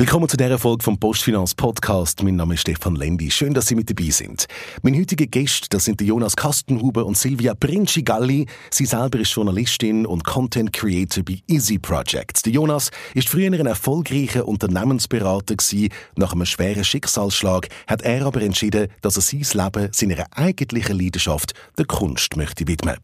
Willkommen 0.00 0.30
zu 0.30 0.38
dieser 0.38 0.58
Folge 0.58 0.82
vom 0.82 0.98
Postfinanz 0.98 1.54
Podcast. 1.54 2.22
Mein 2.22 2.36
Name 2.36 2.54
ist 2.54 2.62
Stefan 2.62 2.96
Lendi. 2.96 3.30
Schön, 3.30 3.52
dass 3.52 3.66
Sie 3.66 3.74
mit 3.74 3.90
dabei 3.90 4.08
sind. 4.08 4.46
Mein 4.80 4.98
heutiger 4.98 5.26
Gast, 5.26 5.74
das 5.74 5.84
sind 5.84 6.00
Jonas 6.00 6.36
Kastenhuber 6.36 7.04
und 7.04 7.18
Silvia 7.18 7.52
Princigalli. 7.52 8.46
Sie 8.70 8.86
selber 8.86 9.18
ist 9.18 9.34
Journalistin 9.34 10.06
und 10.06 10.24
Content 10.24 10.72
Creator 10.72 11.22
bei 11.22 11.42
Easy 11.48 11.78
Projects. 11.78 12.40
Der 12.40 12.54
Jonas 12.54 12.90
ist 13.12 13.28
früher 13.28 13.52
ein 13.52 13.66
erfolgreicher 13.66 14.48
Unternehmensberater 14.48 15.56
gewesen. 15.56 15.90
Nach 16.16 16.32
einem 16.32 16.46
schweren 16.46 16.82
Schicksalsschlag 16.82 17.68
hat 17.86 18.00
er 18.00 18.24
aber 18.24 18.40
entschieden, 18.40 18.88
dass 19.02 19.16
er 19.16 19.22
sein 19.22 19.44
Leben 19.52 19.90
seiner 19.92 20.24
eigentlichen 20.30 20.98
Leidenschaft, 20.98 21.52
der 21.76 21.84
Kunst, 21.84 22.38
möchte 22.38 22.66
widmen. 22.66 22.96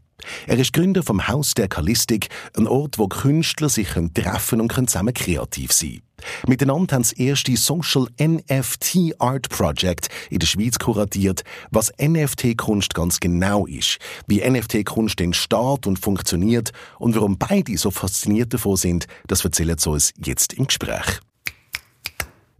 Er 0.46 0.58
ist 0.58 0.72
Gründer 0.72 1.02
vom 1.02 1.28
Haus 1.28 1.54
der 1.54 1.68
Kallistik, 1.68 2.28
ein 2.56 2.66
Ort, 2.66 2.98
wo 2.98 3.08
Künstler 3.08 3.68
sich 3.68 3.88
treffen 4.14 4.60
und 4.60 4.72
zusammen 4.72 5.14
kreativ 5.14 5.72
sein 5.72 5.90
können. 5.90 6.02
Miteinander 6.46 6.96
haben 6.96 7.04
sie 7.04 7.14
das 7.14 7.24
erste 7.24 7.56
Social 7.56 8.06
NFT 8.20 9.20
Art 9.20 9.48
Project 9.48 10.08
in 10.30 10.38
der 10.38 10.46
Schweiz 10.46 10.78
kuratiert, 10.78 11.44
was 11.70 11.92
NFT-Kunst 12.00 12.94
ganz 12.94 13.20
genau 13.20 13.66
ist, 13.66 13.98
wie 14.26 14.40
NFT-Kunst 14.48 15.20
entsteht 15.20 15.86
und 15.86 15.98
funktioniert 15.98 16.72
und 16.98 17.14
warum 17.14 17.38
beide 17.38 17.76
so 17.76 17.90
fasziniert 17.90 18.54
davon 18.54 18.76
sind, 18.76 19.06
das 19.26 19.44
erzählen 19.44 19.78
sie 19.78 19.90
uns 19.90 20.12
jetzt 20.24 20.54
im 20.54 20.66
Gespräch. 20.66 21.20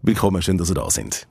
Willkommen, 0.03 0.43
schön, 0.43 0.59
dass 0.59 0.69
Sie 0.69 0.75
da 0.75 0.89
sind. 0.91 1.27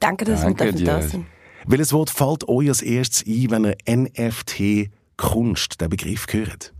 Danke, 0.00 0.24
dass 0.24 0.42
Danke 0.42 0.78
wir 0.78 0.84
da 0.84 1.02
sind. 1.02 1.26
Welches 1.66 1.92
Wort 1.92 2.10
fällt 2.10 2.48
euch 2.48 2.68
als 2.68 2.82
erstes 2.82 3.24
ein, 3.26 3.50
wenn 3.50 3.64
ihr 3.64 3.96
NFT 3.96 4.90
Kunst, 5.20 5.80
der 5.80 5.88
Begriff 5.88 6.26
gehört? 6.26 6.72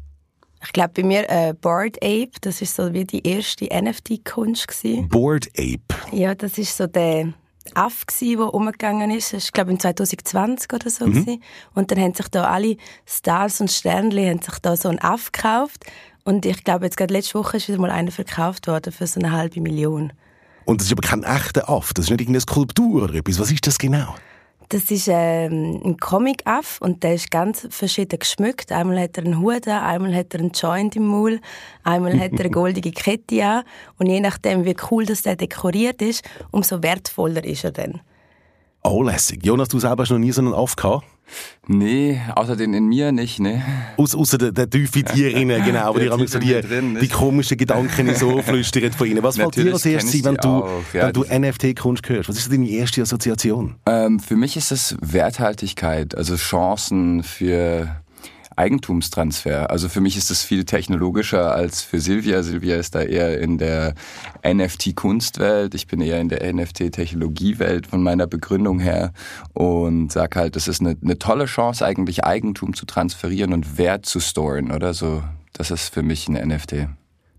Ich 0.62 0.73
glaube, 0.73 0.91
bei 0.95 1.03
mir 1.03 1.29
äh, 1.30 1.55
Board 1.55 1.97
Ape, 2.03 2.33
das 2.41 2.61
ist 2.61 2.75
so 2.75 2.93
wie 2.93 3.05
die 3.05 3.27
erste 3.27 3.66
NFT-Kunst. 3.66 4.66
Board 5.09 5.49
Ape? 5.59 5.95
Ja, 6.13 6.35
das 6.35 6.59
ist 6.59 6.77
so 6.77 6.87
der 6.87 7.33
Aff 7.75 8.05
der 8.21 8.55
umgegangen 8.55 9.10
ist. 9.10 9.32
Das 9.32 9.45
war, 9.47 9.51
glaube 9.52 9.73
ich, 9.73 9.79
2020 9.80 10.73
oder 10.73 10.91
so. 10.91 11.07
Mhm. 11.07 11.41
Und 11.74 11.91
dann 11.91 11.99
haben 12.01 12.15
sich 12.15 12.29
da 12.29 12.45
alle 12.45 12.77
Stars 13.07 13.60
und 13.60 13.71
Sternli 13.71 14.27
haben 14.27 14.41
sich 14.41 14.59
da 14.60 14.77
so 14.77 14.88
einen 14.88 14.99
Aff 15.01 15.32
gekauft. 15.32 15.85
Und 16.25 16.47
ich 16.47 16.65
glaube, 16.65 16.87
jetzt 16.87 16.97
gerade 16.97 17.13
letzte 17.13 17.38
Woche 17.38 17.59
ist 17.59 17.69
wieder 17.69 17.79
mal 17.79 17.91
einer 17.91 18.10
verkauft 18.10 18.66
worden 18.66 18.93
für 18.93 19.07
so 19.07 19.21
eine 19.21 19.32
halbe 19.32 19.60
Million. 19.60 20.13
Und 20.65 20.80
das 20.80 20.87
ist 20.87 20.93
aber 20.93 21.07
kein 21.07 21.25
echter 21.25 21.69
Aff, 21.69 21.93
das 21.95 22.07
ist 22.07 22.10
nicht 22.10 22.21
irgendeine 22.21 22.41
Skulptur 22.41 23.04
oder 23.04 23.15
etwas. 23.15 23.38
Was 23.38 23.51
ist 23.51 23.66
das 23.66 23.79
genau? 23.79 24.15
Das 24.71 24.88
ist 24.93 25.09
ähm, 25.09 25.80
ein 25.85 25.96
Comic-Aff 25.96 26.79
und 26.80 27.02
der 27.02 27.15
ist 27.15 27.32
ganz 27.32 27.66
verschieden 27.71 28.21
geschmückt. 28.21 28.71
Einmal 28.71 29.01
hat 29.01 29.18
er 29.18 29.24
einen 29.24 29.40
Hut 29.40 29.66
an, 29.66 29.82
einmal 29.82 30.15
hat 30.15 30.32
er 30.32 30.38
einen 30.38 30.52
Joint 30.52 30.95
im 30.95 31.07
Maul, 31.07 31.40
einmal 31.82 32.16
hat 32.21 32.35
er 32.35 32.40
eine 32.40 32.51
goldige 32.52 32.93
Kette 32.93 33.45
an. 33.45 33.65
Und 33.98 34.07
je 34.07 34.21
nachdem, 34.21 34.65
wie 34.65 34.76
cool 34.88 35.04
das 35.07 35.23
der 35.23 35.35
dekoriert 35.35 36.01
ist, 36.01 36.23
umso 36.52 36.85
wertvoller 36.85 37.43
ist 37.43 37.65
er 37.65 37.73
dann. 37.73 38.01
Oh, 38.82 39.02
lässig. 39.02 39.45
Jonas, 39.45 39.68
du 39.68 39.78
selber 39.78 40.02
hast 40.02 40.10
noch 40.10 40.18
nie 40.18 40.32
so 40.32 40.40
einen 40.40 40.54
Aff 40.54 40.74
gehabt? 40.74 41.04
Nee, 41.68 42.20
außer 42.34 42.56
den 42.56 42.74
in 42.74 42.86
mir 42.86 43.12
nicht, 43.12 43.38
ne? 43.38 43.62
Aus, 43.96 44.14
außer 44.16 44.38
der, 44.38 44.52
der 44.52 44.68
tiefe 44.68 45.04
Tierinnen, 45.04 45.64
genau, 45.64 45.80
aber 45.80 46.00
die 46.00 46.10
haben 46.10 46.26
so 46.26 46.38
die, 46.38 46.60
drin, 46.60 46.98
die 47.01 47.08
komischen 47.08 47.56
Gedanken 47.56 48.14
so 48.16 48.42
flüstern 48.42 48.90
von 48.92 49.06
ihnen. 49.06 49.23
Was 49.23 49.36
fällt 49.36 49.56
dir 49.56 49.73
als 49.73 49.86
erstes 49.86 50.24
wenn 50.24 50.34
du, 50.36 50.64
ja, 50.92 51.06
wenn 51.06 51.12
du 51.12 51.23
NFT-Kunst 51.23 52.08
hörst? 52.08 52.28
Was 52.28 52.36
ist 52.38 52.51
deine 52.51 52.68
erste 52.68 53.02
Assoziation? 53.02 53.76
Ähm, 53.86 54.18
für 54.18 54.34
mich 54.34 54.56
ist 54.56 54.73
es 54.73 54.96
Werthaltigkeit, 55.01 56.16
also 56.16 56.34
Chancen 56.36 57.23
für 57.23 57.99
Eigentumstransfer. 58.61 59.71
Also 59.71 59.89
für 59.89 60.03
mich 60.03 60.19
ist 60.19 60.30
das 60.30 60.43
viel 60.43 60.65
technologischer 60.65 61.55
als 61.55 61.83
für 61.83 61.99
Silvia. 61.99 62.43
Silvia 62.43 62.77
ist 62.77 62.95
da 62.95 63.01
eher 63.01 63.41
in 63.41 63.57
der 63.57 63.95
NFT-Kunstwelt. 64.44 65.75
Ich 65.75 65.87
bin 65.87 66.03
eher 66.03 66.21
in 66.21 66.28
der 66.28 66.53
NFT-Technologiewelt 66.53 67.87
von 67.87 68.03
meiner 68.03 68.27
Begründung 68.27 68.78
her 68.78 69.12
und 69.55 70.12
sag 70.12 70.37
halt, 70.37 70.56
das 70.56 70.69
ist 70.69 70.83
eine, 70.83 70.97
eine 71.03 71.19
tolle 71.19 71.47
Chance, 71.47 71.87
eigentlich 71.87 72.25
Eigentum 72.25 72.75
zu 72.75 72.84
transferieren 72.84 73.54
und 73.54 73.78
Wert 73.78 74.04
zu 74.04 74.20
storen, 74.20 74.70
oder 74.72 74.93
so. 74.93 75.22
Das 75.54 75.70
ist 75.70 75.93
für 75.93 76.03
mich 76.03 76.28
ein 76.28 76.34
NFT. 76.34 76.88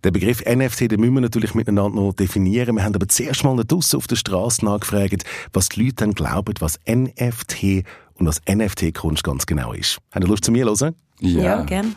Der 0.04 0.10
Begriff 0.10 0.44
NFT, 0.44 0.92
den 0.92 1.00
müssen 1.00 1.14
wir 1.14 1.22
natürlich 1.22 1.54
miteinander 1.54 2.02
noch 2.02 2.14
definieren. 2.14 2.76
Wir 2.76 2.84
haben 2.84 2.96
aber 2.96 3.08
zuerst 3.08 3.44
mal 3.44 3.64
draussen 3.64 3.98
auf 3.98 4.08
der 4.08 4.16
Straße 4.16 4.66
nachgefragt, 4.66 5.24
was 5.54 5.70
die 5.70 5.84
Leute 5.84 5.98
dann 5.98 6.14
glauben, 6.14 6.56
was 6.60 6.80
NFT 6.90 7.84
und 8.16 8.26
was 8.26 8.42
NFT-Kunst 8.50 9.24
ganz 9.24 9.46
genau 9.46 9.74
ist. 9.74 10.00
Habt 10.12 10.26
ihr 10.26 10.30
Lust 10.30 10.46
zu 10.46 10.52
mir 10.52 10.66
hören? 10.66 10.96
Ja, 11.22 11.44
ja 11.44 11.62
gern. 11.62 11.96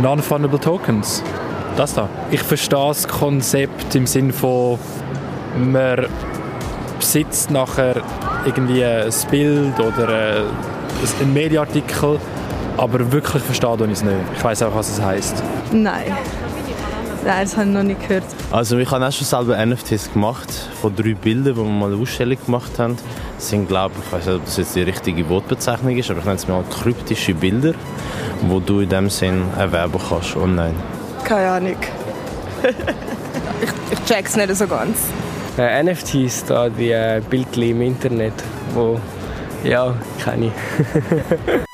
Non-Fundable 0.00 0.60
Tokens. 0.60 1.22
Das 1.76 1.94
da. 1.94 2.08
Ich 2.30 2.42
verstehe 2.42 2.78
das 2.78 3.08
Konzept 3.08 3.94
im 3.94 4.06
Sinne 4.06 4.32
von, 4.32 4.78
man 5.58 6.06
besitzt 6.98 7.50
nachher 7.50 8.00
irgendwie 8.44 8.84
ein 8.84 9.12
Bild 9.30 9.78
oder 9.80 10.44
ein 11.20 11.32
Mediaartikel, 11.32 12.20
aber 12.76 13.10
wirklich 13.10 13.42
verstehe 13.42 13.74
ich 13.86 13.92
es 13.92 14.02
nicht. 14.04 14.16
Ich 14.36 14.44
weiß 14.44 14.62
auch, 14.62 14.74
was 14.74 14.90
es 14.90 15.02
heisst. 15.02 15.42
Nein. 15.72 16.16
Nein, 17.24 17.44
das 17.44 17.56
habe 17.56 17.68
ich 17.68 17.72
noch 17.72 17.82
nicht 17.84 18.08
gehört. 18.08 18.24
Also 18.50 18.78
ich 18.78 18.90
habe 18.90 19.06
auch 19.06 19.12
schon 19.12 19.26
selber 19.26 19.64
NFTs 19.64 20.12
gemacht, 20.12 20.50
von 20.80 20.94
drei 20.94 21.14
Bildern, 21.14 21.54
die 21.54 21.60
wir 21.60 21.64
mal 21.64 21.92
eine 21.92 22.02
Ausstellung 22.02 22.36
gemacht 22.44 22.78
haben. 22.78 22.96
Das 23.36 23.48
sind, 23.48 23.68
glaube 23.68 23.94
ich, 23.98 24.06
ich 24.06 24.12
weiß 24.12 24.26
nicht, 24.26 24.36
ob 24.36 24.44
das 24.44 24.56
jetzt 24.56 24.74
die 24.74 24.82
richtige 24.82 25.28
Wortbezeichnung 25.28 25.96
ist, 25.96 26.10
aber 26.10 26.18
ich 26.18 26.24
nenne 26.24 26.36
es 26.36 26.48
mal 26.48 26.64
kryptische 26.68 27.34
Bilder, 27.34 27.74
die 28.42 28.60
du 28.66 28.80
in 28.80 28.88
dem 28.88 29.08
Sinn 29.08 29.44
erwerben 29.56 30.00
kannst 30.08 30.34
online. 30.36 30.74
Keine 31.22 31.48
Ahnung. 31.48 31.76
ich, 32.62 33.98
ich 33.98 34.04
check's 34.04 34.36
nicht 34.36 34.56
so 34.56 34.66
ganz. 34.66 34.98
Äh, 35.56 35.82
NFTs, 35.82 36.46
da 36.46 36.68
die 36.68 36.90
äh, 36.90 37.22
Bildchen 37.28 37.62
im 37.62 37.82
Internet, 37.82 38.34
wo 38.74 38.98
ja, 39.62 39.94
kenne 40.24 40.46
ich. 40.46 41.62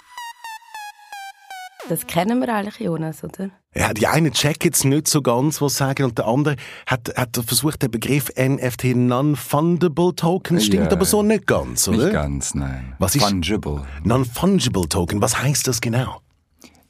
Das 1.88 2.06
kennen 2.06 2.40
wir 2.40 2.54
eigentlich, 2.54 2.80
Jonas, 2.80 3.24
oder? 3.24 3.50
Ja, 3.74 3.94
die 3.94 4.06
einen 4.06 4.32
checken 4.32 4.72
es 4.72 4.84
nicht 4.84 5.08
so 5.08 5.22
ganz, 5.22 5.60
was 5.60 5.74
sie 5.74 5.78
sagen, 5.78 6.04
und 6.04 6.18
der 6.18 6.26
andere 6.26 6.56
hat, 6.86 7.14
hat 7.16 7.36
versucht, 7.36 7.82
den 7.82 7.90
Begriff 7.90 8.30
NFT 8.36 8.96
Non-Fundable 8.96 10.14
Token, 10.14 10.60
stimmt 10.60 10.86
ja, 10.86 10.92
aber 10.92 11.04
so 11.04 11.22
nicht 11.22 11.46
ganz, 11.46 11.88
oder? 11.88 12.04
Nicht 12.04 12.12
ganz, 12.12 12.54
nein. 12.54 12.94
Was 12.98 13.14
ist 13.14 13.24
Fungible. 13.24 13.82
Non-Fungible 14.04 14.88
Token, 14.88 15.22
was 15.22 15.40
heißt 15.40 15.66
das 15.66 15.80
genau? 15.80 16.20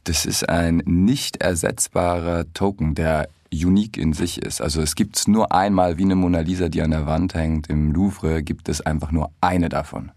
Das 0.05 0.25
ist 0.25 0.49
ein 0.49 0.83
nicht 0.87 1.43
ersetzbarer 1.43 2.53
Token, 2.55 2.95
der 2.95 3.29
unique 3.53 3.97
in 3.97 4.13
sich 4.13 4.43
ist. 4.43 4.61
Also 4.61 4.81
es 4.81 4.95
gibt 4.95 5.17
es 5.17 5.29
nur 5.29 5.53
einmal, 5.53 5.99
wie 5.99 6.05
eine 6.05 6.17
Mona 6.17 6.41
Lisa, 6.41 6.69
die 6.69 6.83
an 6.83 6.91
der 6.91 7.07
Wand 7.07 7.35
hängt 7.35 7.69
im 7.69 7.93
Louvre, 7.93 8.43
gibt 8.43 8.69
es 8.69 8.81
einfach 8.81 9.13
nur 9.13 9.31
eine 9.41 9.69
davon. 9.69 10.13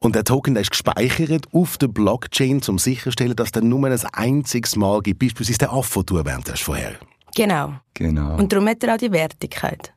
Und 0.00 0.14
der 0.14 0.24
Token 0.24 0.54
der 0.54 0.62
ist 0.62 0.70
gespeichert 0.70 1.46
auf 1.52 1.78
der 1.78 1.88
Blockchain, 1.88 2.60
um 2.68 2.78
sicherzustellen, 2.78 3.36
dass 3.36 3.52
der 3.52 3.62
nur 3.62 3.86
ein 3.86 3.98
einziges 4.12 4.76
Mal 4.76 5.00
gibt. 5.00 5.20
Beispielsweise 5.20 5.58
der 5.58 5.72
Affe, 5.72 6.00
den 6.00 6.06
du 6.06 6.16
erwähnt 6.18 6.50
hast 6.50 6.62
vorher. 6.62 6.96
Genau. 7.34 7.74
genau. 7.94 8.36
Und 8.36 8.52
darum 8.52 8.68
hat 8.68 8.82
er 8.82 8.94
auch 8.94 8.98
die 8.98 9.12
Wertigkeit. 9.12 9.92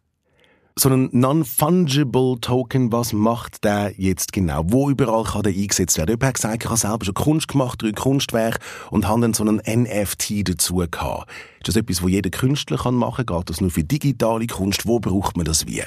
So 0.78 0.88
ein 0.90 1.10
Non-Fungible 1.12 2.40
Token, 2.40 2.92
was 2.94 3.12
macht 3.12 3.66
der 3.66 3.94
jetzt 3.98 4.32
genau? 4.32 4.64
Wo 4.68 4.90
überall 4.90 5.26
kann 5.26 5.44
der 5.44 5.52
eingesetzt 5.52 5.98
werden? 5.98 6.12
Jemand 6.12 6.24
hat 6.24 6.36
gesagt, 6.36 6.64
ich 6.64 6.70
habe 6.70 6.80
selber 6.80 7.06
schon 7.06 7.14
Kunst 7.16 7.50
gemacht, 7.50 7.82
drei 7.82 7.92
Kunstwerke 7.92 8.60
und 8.90 9.06
habe 9.06 9.20
dann 9.20 9.34
so 9.34 9.44
einen 9.44 9.58
NFT 9.58 10.48
dazu 10.48 10.76
gehabt. 10.76 11.30
Ist 11.58 11.68
das 11.68 11.76
etwas, 11.76 12.02
was 12.02 12.10
jeder 12.10 12.30
Künstler 12.30 12.92
machen 12.92 13.26
kann? 13.26 13.38
Geht 13.38 13.50
das 13.50 13.60
nur 13.60 13.72
für 13.72 13.84
digitale 13.84 14.48
Kunst? 14.48 14.88
Wo 14.88 15.00
braucht 15.00 15.36
man 15.36 15.46
das 15.46 15.68
wie? 15.68 15.84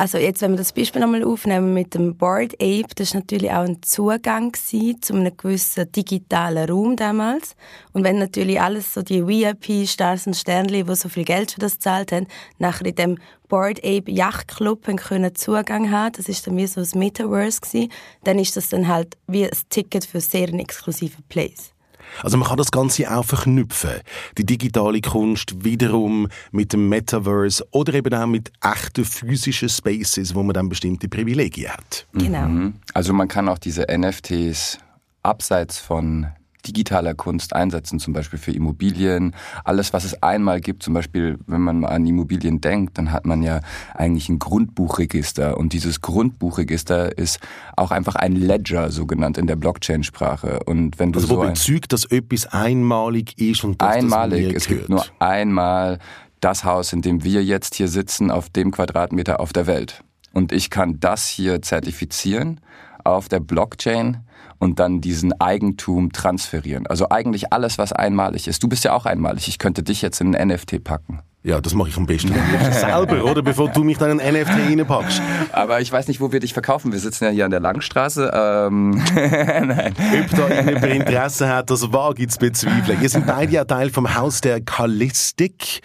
Also 0.00 0.16
jetzt, 0.16 0.40
wenn 0.40 0.52
wir 0.52 0.56
das 0.56 0.72
Beispiel 0.72 1.02
nochmal 1.02 1.24
aufnehmen 1.24 1.74
mit 1.74 1.92
dem 1.92 2.16
Board 2.16 2.54
Ape, 2.54 2.94
das 2.94 3.12
war 3.12 3.20
natürlich 3.20 3.50
auch 3.50 3.64
ein 3.64 3.82
Zugang 3.82 4.54
zu 4.54 5.12
einem 5.12 5.36
gewissen 5.36 5.92
digitalen 5.92 6.70
Raum 6.70 6.96
damals. 6.96 7.54
Und 7.92 8.04
wenn 8.04 8.18
natürlich 8.18 8.58
alles 8.58 8.94
so 8.94 9.02
die 9.02 9.26
VIP-Stars 9.26 10.26
und 10.26 10.36
Sternli, 10.36 10.84
die 10.84 10.94
so 10.94 11.10
viel 11.10 11.24
Geld 11.24 11.52
für 11.52 11.60
das 11.60 11.74
gezahlt 11.74 12.12
haben, 12.12 12.28
nachher 12.58 12.86
in 12.86 12.94
dem 12.94 13.18
Board 13.48 13.80
Ape 13.80 14.10
Yacht 14.10 14.48
Club 14.48 14.86
können 14.96 15.34
Zugang 15.34 15.90
haben, 15.90 16.12
das 16.12 16.30
ist 16.30 16.46
dann 16.46 16.56
wie 16.56 16.66
so 16.66 16.80
ein 16.80 16.98
Metaverse 16.98 17.60
gewesen, 17.60 17.92
dann 18.24 18.38
ist 18.38 18.56
das 18.56 18.70
dann 18.70 18.88
halt 18.88 19.18
wie 19.26 19.44
ein 19.44 19.58
Ticket 19.68 20.06
für 20.06 20.20
sehr 20.20 20.48
einen 20.48 20.60
exklusiven 20.60 21.24
Place. 21.28 21.74
Also 22.22 22.36
man 22.36 22.48
kann 22.48 22.58
das 22.58 22.70
Ganze 22.70 23.10
auch 23.10 23.24
verknüpfen. 23.24 24.00
Die 24.38 24.46
digitale 24.46 25.00
Kunst 25.00 25.64
wiederum 25.64 26.28
mit 26.52 26.72
dem 26.72 26.88
Metaverse 26.88 27.66
oder 27.70 27.94
eben 27.94 28.12
auch 28.14 28.26
mit 28.26 28.52
echten 28.62 29.04
physischen 29.04 29.68
Spaces, 29.68 30.34
wo 30.34 30.42
man 30.42 30.54
dann 30.54 30.68
bestimmte 30.68 31.08
Privilegien 31.08 31.70
hat. 31.70 32.06
Genau. 32.12 32.48
Mhm. 32.48 32.74
Also 32.94 33.12
man 33.12 33.28
kann 33.28 33.48
auch 33.48 33.58
diese 33.58 33.86
NFTs 33.90 34.78
abseits 35.22 35.78
von 35.78 36.28
digitaler 36.62 37.14
Kunst 37.14 37.54
einsetzen, 37.54 37.98
zum 37.98 38.12
Beispiel 38.12 38.38
für 38.38 38.52
Immobilien. 38.52 39.34
Alles, 39.64 39.92
was 39.92 40.04
es 40.04 40.22
einmal 40.22 40.60
gibt, 40.60 40.82
zum 40.82 40.94
Beispiel, 40.94 41.38
wenn 41.46 41.60
man 41.60 41.84
an 41.84 42.06
Immobilien 42.06 42.60
denkt, 42.60 42.98
dann 42.98 43.12
hat 43.12 43.26
man 43.26 43.42
ja 43.42 43.60
eigentlich 43.94 44.28
ein 44.28 44.38
Grundbuchregister. 44.38 45.56
Und 45.56 45.72
dieses 45.72 46.00
Grundbuchregister 46.00 47.16
ist 47.16 47.40
auch 47.76 47.90
einfach 47.90 48.14
ein 48.14 48.36
Ledger, 48.36 48.90
so 48.90 49.06
genannt 49.06 49.38
in 49.38 49.46
der 49.46 49.56
Blockchain-Sprache. 49.56 50.60
Und 50.64 50.98
wenn 50.98 51.12
du 51.12 51.18
also, 51.18 51.28
so 51.28 51.36
wo 51.38 51.46
bezeugt, 51.46 51.92
dass 51.92 52.04
etwas 52.04 52.46
einmalig 52.46 53.38
ist 53.38 53.64
und 53.64 53.80
dass 53.80 53.96
einmalig, 53.96 54.54
das 54.54 54.62
es 54.62 54.68
gibt 54.68 54.88
nur 54.88 55.04
einmal 55.18 55.98
das 56.40 56.64
Haus, 56.64 56.92
in 56.92 57.02
dem 57.02 57.22
wir 57.22 57.44
jetzt 57.44 57.74
hier 57.74 57.88
sitzen, 57.88 58.30
auf 58.30 58.48
dem 58.48 58.70
Quadratmeter 58.70 59.40
auf 59.40 59.52
der 59.52 59.66
Welt. 59.66 60.02
Und 60.32 60.52
ich 60.52 60.70
kann 60.70 61.00
das 61.00 61.26
hier 61.26 61.60
zertifizieren 61.60 62.60
auf 63.04 63.28
der 63.28 63.40
Blockchain 63.40 64.24
und 64.58 64.78
dann 64.78 65.00
diesen 65.00 65.38
Eigentum 65.40 66.12
transferieren. 66.12 66.86
Also 66.86 67.08
eigentlich 67.08 67.52
alles, 67.52 67.78
was 67.78 67.92
einmalig 67.92 68.46
ist. 68.46 68.62
Du 68.62 68.68
bist 68.68 68.84
ja 68.84 68.92
auch 68.92 69.06
einmalig. 69.06 69.48
Ich 69.48 69.58
könnte 69.58 69.82
dich 69.82 70.02
jetzt 70.02 70.20
in 70.20 70.34
ein 70.34 70.48
NFT 70.48 70.84
packen. 70.84 71.20
Ja, 71.42 71.62
das 71.62 71.72
mache 71.72 71.88
ich 71.88 71.96
am 71.96 72.04
besten 72.04 72.34
selber, 72.72 73.24
oder? 73.24 73.40
Bevor 73.40 73.70
du 73.70 73.82
mich 73.82 73.96
dann 73.96 74.10
in 74.10 74.20
ein 74.20 74.34
NFT 74.34 74.50
reinpackst. 74.50 75.22
Aber 75.52 75.80
ich 75.80 75.90
weiß 75.90 76.08
nicht, 76.08 76.20
wo 76.20 76.32
wir 76.32 76.40
dich 76.40 76.52
verkaufen. 76.52 76.92
Wir 76.92 76.98
sitzen 76.98 77.24
ja 77.24 77.30
hier 77.30 77.46
an 77.46 77.50
der 77.50 77.60
Langstraße. 77.60 78.30
Ähm, 78.34 78.90
nein. 79.14 79.94
Ob 80.22 80.36
da 80.36 80.62
jemand 80.62 80.84
Interesse 80.84 81.48
hat, 81.48 81.70
das 81.70 81.90
wage 81.94 82.24
ich 82.24 82.28
zu 82.28 82.40
bezweifeln. 82.40 83.00
Ihr 83.00 83.08
seid 83.08 83.26
beide 83.26 83.52
ja 83.52 83.64
Teil 83.64 83.88
vom 83.88 84.14
Haus 84.14 84.42
der 84.42 84.60
Kallistik. 84.60 85.80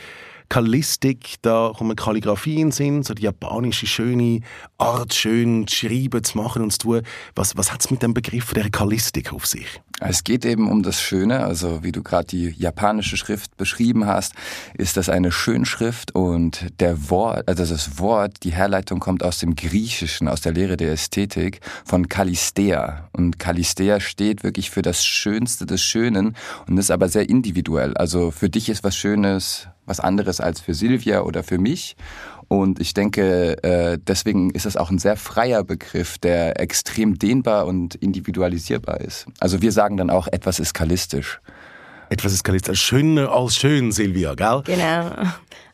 Kallistik, 0.50 1.36
da 1.42 1.72
kommen 1.76 1.96
Kalligrafien 1.96 2.72
sind, 2.72 3.06
so 3.06 3.14
die 3.14 3.24
japanische 3.24 3.88
schöne 3.88 4.42
Art, 4.78 5.14
schön 5.14 5.68
zu 5.68 5.76
schreiben, 5.76 6.24
zu 6.24 6.38
machen 6.38 6.62
und 6.62 6.72
zu 6.72 6.80
tun. 6.80 7.02
Was, 7.36 7.58
was 7.58 7.72
hat 7.72 7.82
es 7.82 7.92
mit 7.92 8.04
dem 8.04 8.14
Begriff 8.14 8.54
der 8.54 8.70
Kallistik 8.70 9.34
auf 9.34 9.46
sich? 9.46 9.82
Es 10.02 10.24
geht 10.24 10.46
eben 10.46 10.70
um 10.70 10.84
das 10.84 11.02
Schöne, 11.02 11.46
also 11.46 11.84
wie 11.84 11.92
du 11.92 12.04
gerade 12.04 12.28
die 12.28 12.50
japanische 12.50 13.16
Schrift 13.16 13.56
beschrieben 13.56 14.06
hast, 14.06 14.34
ist 14.74 14.98
das 14.98 15.08
eine 15.08 15.32
Schönschrift 15.32 16.14
und 16.14 16.68
der 16.80 17.10
Wort, 17.10 17.48
also 17.48 17.66
das 17.66 17.98
Wort, 17.98 18.44
die 18.44 18.52
Herleitung 18.52 19.00
kommt 19.00 19.24
aus 19.24 19.40
dem 19.40 19.56
Griechischen, 19.56 20.28
aus 20.28 20.42
der 20.42 20.52
Lehre 20.52 20.76
der 20.76 20.92
Ästhetik 20.92 21.62
von 21.86 22.10
Kalistea. 22.10 23.10
Und 23.14 23.40
Kalistea 23.40 24.00
steht 24.02 24.44
wirklich 24.44 24.70
für 24.70 24.82
das 24.82 25.06
Schönste 25.06 25.66
des 25.66 25.82
Schönen 25.82 26.36
und 26.68 26.78
ist 26.78 26.92
aber 26.92 27.08
sehr 27.08 27.30
individuell. 27.30 27.96
Also 27.96 28.32
für 28.32 28.50
dich 28.50 28.70
ist 28.70 28.84
was 28.84 28.98
Schönes 28.98 29.68
was 29.86 30.00
anderes 30.00 30.40
als 30.40 30.60
für 30.60 30.74
Silvia 30.74 31.22
oder 31.22 31.44
für 31.44 31.58
mich. 31.58 31.96
Und 32.48 32.80
ich 32.80 32.94
denke, 32.94 33.64
äh, 33.64 33.98
deswegen 34.00 34.52
ist 34.52 34.66
es 34.66 34.78
auch 34.78 34.92
ein 34.92 35.00
sehr 35.00 35.18
freier 35.18 35.64
Begriff, 35.64 36.18
der 36.18 36.60
extrem 36.60 37.18
dehnbar 37.18 37.66
und 37.66 37.96
individualisierbar 37.96 39.02
ist. 39.02 39.26
Also 39.40 39.62
wir 39.62 39.72
sagen 39.72 39.98
dann 39.98 40.10
auch, 40.10 40.28
etwas 40.28 40.60
ist 40.60 40.74
kalistisch. 40.74 41.40
Etwas 42.10 42.34
ist 42.34 42.44
kalistisch. 42.44 42.82
Schöner 42.82 43.32
als 43.32 43.56
schön, 43.56 43.92
Silvia, 43.92 44.36
gell? 44.36 44.62
Genau. 44.66 45.12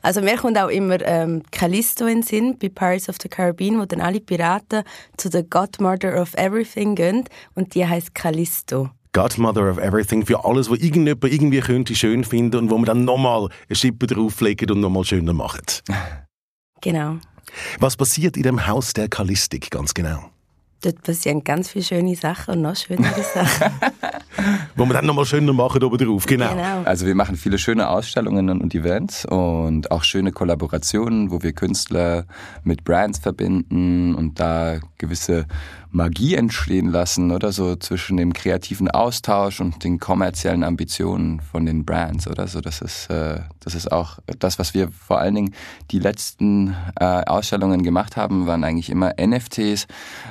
Also 0.01 0.21
mir 0.21 0.37
kommt 0.37 0.57
auch 0.57 0.69
immer 0.69 1.01
ähm, 1.01 1.43
Callisto 1.51 2.05
in 2.05 2.19
den 2.19 2.23
Sinn 2.23 2.57
bei 2.57 2.69
Pirates 2.69 3.09
of 3.09 3.17
the 3.21 3.27
Caribbean, 3.27 3.79
wo 3.79 3.85
dann 3.85 4.01
alle 4.01 4.21
Piraten 4.21 4.83
zu 5.17 5.29
der 5.29 5.43
Godmother 5.43 6.19
of 6.19 6.33
Everything 6.35 6.95
gehen 6.95 7.25
und 7.53 7.75
die 7.75 7.85
heißt 7.85 8.15
Callisto. 8.15 8.89
Godmother 9.13 9.69
of 9.69 9.77
Everything, 9.77 10.25
für 10.25 10.45
alles, 10.45 10.69
was 10.69 10.79
irgendjemand 10.79 11.23
irgendwie 11.25 11.59
könnte 11.59 11.95
schön 11.95 12.23
finden 12.23 12.57
und 12.57 12.69
wo 12.69 12.77
man 12.77 12.85
dann 12.85 13.05
nochmal 13.05 13.49
eine 13.67 13.75
Schippe 13.75 14.07
drauflegen 14.07 14.71
und 14.71 14.79
nochmal 14.79 15.03
schöner 15.03 15.33
machen. 15.33 15.61
Genau. 16.83 17.17
Was 17.79 17.95
passiert 17.95 18.37
in 18.37 18.41
dem 18.41 18.65
Haus 18.65 18.93
der 18.93 19.07
Kallistik 19.07 19.69
ganz 19.69 19.93
genau? 19.93 20.31
Dort 20.81 21.03
passieren 21.03 21.43
ganz 21.43 21.69
viele 21.69 21.85
schöne 21.85 22.15
Sachen 22.15 22.55
und 22.55 22.61
noch 22.63 22.75
schönere 22.75 23.21
Sachen. 23.21 23.71
Wo 24.75 24.85
wir 24.85 24.93
dann 24.93 25.05
nochmal 25.05 25.25
schöner 25.25 25.53
machen 25.53 25.83
oben 25.83 25.97
drauf, 25.99 26.25
genau. 26.25 26.49
genau. 26.49 26.81
Also 26.85 27.05
wir 27.05 27.13
machen 27.13 27.35
viele 27.35 27.59
schöne 27.59 27.87
Ausstellungen 27.87 28.49
und 28.49 28.73
Events 28.73 29.25
und 29.25 29.91
auch 29.91 30.03
schöne 30.03 30.31
Kollaborationen, 30.31 31.29
wo 31.29 31.43
wir 31.43 31.53
Künstler 31.53 32.25
mit 32.63 32.83
Brands 32.83 33.19
verbinden 33.19 34.15
und 34.15 34.39
da 34.39 34.79
gewisse 35.01 35.47
Magie 35.93 36.35
entstehen 36.35 36.89
lassen 36.89 37.31
oder 37.31 37.51
so 37.51 37.75
zwischen 37.75 38.15
dem 38.15 38.31
kreativen 38.31 38.89
Austausch 38.89 39.59
und 39.59 39.83
den 39.83 39.99
kommerziellen 39.99 40.63
Ambitionen 40.63 41.41
von 41.41 41.65
den 41.65 41.83
Brands 41.83 42.27
oder 42.27 42.47
so. 42.47 42.61
Das 42.61 42.79
ist, 42.79 43.09
äh, 43.09 43.41
das 43.59 43.75
ist 43.75 43.91
auch 43.91 44.19
das, 44.39 44.57
was 44.57 44.73
wir 44.73 44.89
vor 44.89 45.19
allen 45.19 45.35
Dingen 45.35 45.53
die 45.91 45.99
letzten 45.99 46.75
äh, 46.97 47.03
Ausstellungen 47.03 47.83
gemacht 47.83 48.15
haben, 48.15 48.47
waren 48.47 48.63
eigentlich 48.63 48.89
immer 48.89 49.13
NFTs, 49.19 49.87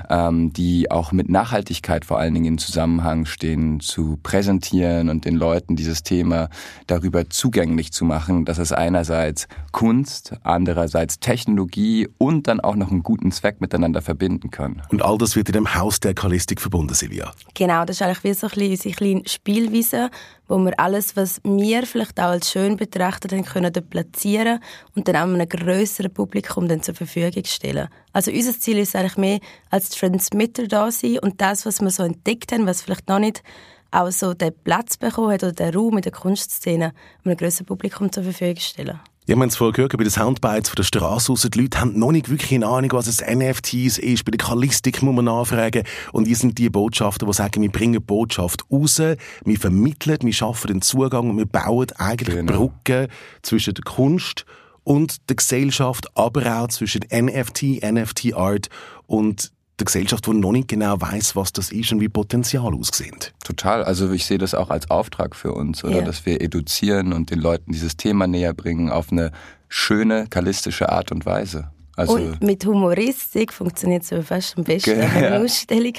ähm, 0.08 0.54
die 0.54 0.90
auch 0.90 1.12
mit 1.12 1.28
Nachhaltigkeit 1.28 2.06
vor 2.06 2.18
allen 2.18 2.32
Dingen 2.32 2.46
in 2.46 2.58
Zusammenhang 2.58 3.26
stehen, 3.26 3.80
zu 3.80 4.18
präsentieren 4.22 5.10
und 5.10 5.26
den 5.26 5.36
Leuten 5.36 5.76
dieses 5.76 6.02
Thema 6.02 6.48
darüber 6.86 7.28
zugänglich 7.28 7.92
zu 7.92 8.06
machen, 8.06 8.46
dass 8.46 8.56
es 8.56 8.72
einerseits 8.72 9.46
Kunst, 9.72 10.32
andererseits 10.42 11.20
Technologie 11.20 12.08
und 12.16 12.46
dann 12.46 12.60
auch 12.60 12.76
noch 12.76 12.90
einen 12.90 13.02
guten 13.02 13.30
Zweck 13.30 13.60
miteinander 13.60 14.00
verbinden 14.00 14.50
kann. 14.50 14.59
Und 14.90 15.02
all 15.02 15.18
das 15.18 15.36
wird 15.36 15.48
in 15.48 15.54
dem 15.54 15.74
Haus 15.74 16.00
der 16.00 16.14
Kallistik 16.14 16.60
verbunden, 16.60 16.94
Silvia. 16.94 17.32
Genau, 17.54 17.84
das 17.84 17.96
ist 17.96 18.02
eigentlich 18.02 18.24
wie 18.24 18.34
so 18.34 18.46
ein 18.46 18.50
bisschen 18.50 18.70
unsere 18.70 18.94
kleine 18.94 19.22
Spielwiese, 19.26 20.10
wo 20.48 20.58
wir 20.58 20.78
alles, 20.78 21.16
was 21.16 21.40
wir 21.44 21.86
vielleicht 21.86 22.18
auch 22.20 22.30
als 22.30 22.50
schön 22.50 22.76
betrachtet 22.76 23.32
haben, 23.32 23.44
können 23.44 23.72
dort 23.72 23.90
platzieren 23.90 24.60
und 24.94 25.08
dann 25.08 25.16
auch 25.16 25.22
einem 25.22 25.48
grösseren 25.48 26.12
Publikum 26.12 26.68
dann 26.68 26.82
zur 26.82 26.94
Verfügung 26.94 27.44
stellen. 27.44 27.88
Also 28.12 28.30
unser 28.30 28.58
Ziel 28.58 28.78
ist 28.78 28.96
eigentlich 28.96 29.16
mehr 29.16 29.38
als 29.70 29.90
Transmitter 29.90 30.66
da 30.66 30.90
sein 30.90 31.18
und 31.20 31.40
das, 31.40 31.66
was 31.66 31.80
wir 31.80 31.90
so 31.90 32.02
entdeckt 32.02 32.52
haben, 32.52 32.66
was 32.66 32.82
vielleicht 32.82 33.08
noch 33.08 33.18
nicht 33.18 33.42
auch 33.90 34.10
so 34.10 34.34
den 34.34 34.52
Platz 34.64 34.96
bekommen 34.96 35.32
hat 35.32 35.42
oder 35.42 35.52
den 35.52 35.74
Raum 35.74 35.96
in 35.96 36.02
der 36.02 36.12
Kunstszene, 36.12 36.92
einem 37.24 37.36
grösseren 37.36 37.66
Publikum 37.66 38.10
zur 38.12 38.24
Verfügung 38.24 38.56
stellen. 38.56 39.00
Wir 39.30 39.36
haben 39.36 39.46
es 39.46 39.54
vorher 39.54 39.72
gehört, 39.72 39.96
bei 39.96 40.02
den 40.02 40.10
Soundbites 40.10 40.70
von 40.70 40.74
der 40.74 40.82
Straße 40.82 41.30
raus, 41.30 41.48
die 41.48 41.60
Leute 41.60 41.80
haben 41.80 41.96
noch 41.96 42.10
nicht 42.10 42.30
wirklich 42.30 42.52
eine 42.52 42.66
Ahnung, 42.66 42.90
was 42.94 43.22
ein 43.22 43.38
NFTs 43.38 43.98
ist. 43.98 44.24
Bei 44.24 44.32
der 44.32 44.44
Kallistik 44.44 45.02
muss 45.02 45.14
man 45.14 45.26
nachfragen. 45.26 45.84
Und 46.10 46.26
wir 46.26 46.34
sind 46.34 46.58
die 46.58 46.68
Botschafter, 46.68 47.26
die 47.26 47.32
sagen, 47.32 47.62
wir 47.62 47.70
bringen 47.70 48.02
Botschaft 48.02 48.64
raus, 48.72 48.98
wir 48.98 49.60
vermitteln, 49.60 50.18
wir 50.22 50.32
schaffen 50.32 50.66
den 50.66 50.82
Zugang 50.82 51.30
und 51.30 51.38
wir 51.38 51.46
bauen 51.46 51.86
eigentlich 51.96 52.38
genau. 52.38 52.70
Brücken 52.82 53.06
zwischen 53.42 53.74
der 53.74 53.84
Kunst 53.84 54.46
und 54.82 55.28
der 55.28 55.36
Gesellschaft, 55.36 56.08
aber 56.16 56.62
auch 56.62 56.66
zwischen 56.66 57.02
NFT, 57.12 57.84
NFT-Art 57.84 58.68
und 59.06 59.52
der 59.80 59.86
Gesellschaft, 59.86 60.26
die 60.26 60.32
noch 60.32 60.52
nicht 60.52 60.68
genau 60.68 61.00
weiß, 61.00 61.34
was 61.36 61.52
das 61.52 61.72
ist 61.72 61.92
und 61.92 62.00
wie 62.00 62.08
Potenzial 62.08 62.74
aussieht. 62.74 63.32
Total. 63.44 63.82
Also 63.82 64.10
ich 64.12 64.24
sehe 64.26 64.38
das 64.38 64.54
auch 64.54 64.70
als 64.70 64.90
Auftrag 64.90 65.34
für 65.34 65.52
uns, 65.52 65.82
oder? 65.82 65.96
Yeah. 65.96 66.04
Dass 66.04 66.24
wir 66.26 66.40
eduzieren 66.40 67.12
und 67.12 67.30
den 67.30 67.40
Leuten 67.40 67.72
dieses 67.72 67.96
Thema 67.96 68.26
näher 68.26 68.54
bringen 68.54 68.90
auf 68.90 69.10
eine 69.10 69.32
schöne, 69.68 70.26
kalistische 70.28 70.90
Art 70.90 71.10
und 71.10 71.26
Weise. 71.26 71.70
Also 71.96 72.14
und 72.14 72.42
mit 72.42 72.64
Humoristik 72.64 73.52
funktioniert 73.52 74.04
es 74.10 74.26
fast 74.26 74.56
am 74.56 74.64
besten. 74.64 75.02
Haben 75.02 75.24
eine 75.24 75.38
Ausstellung 75.44 75.92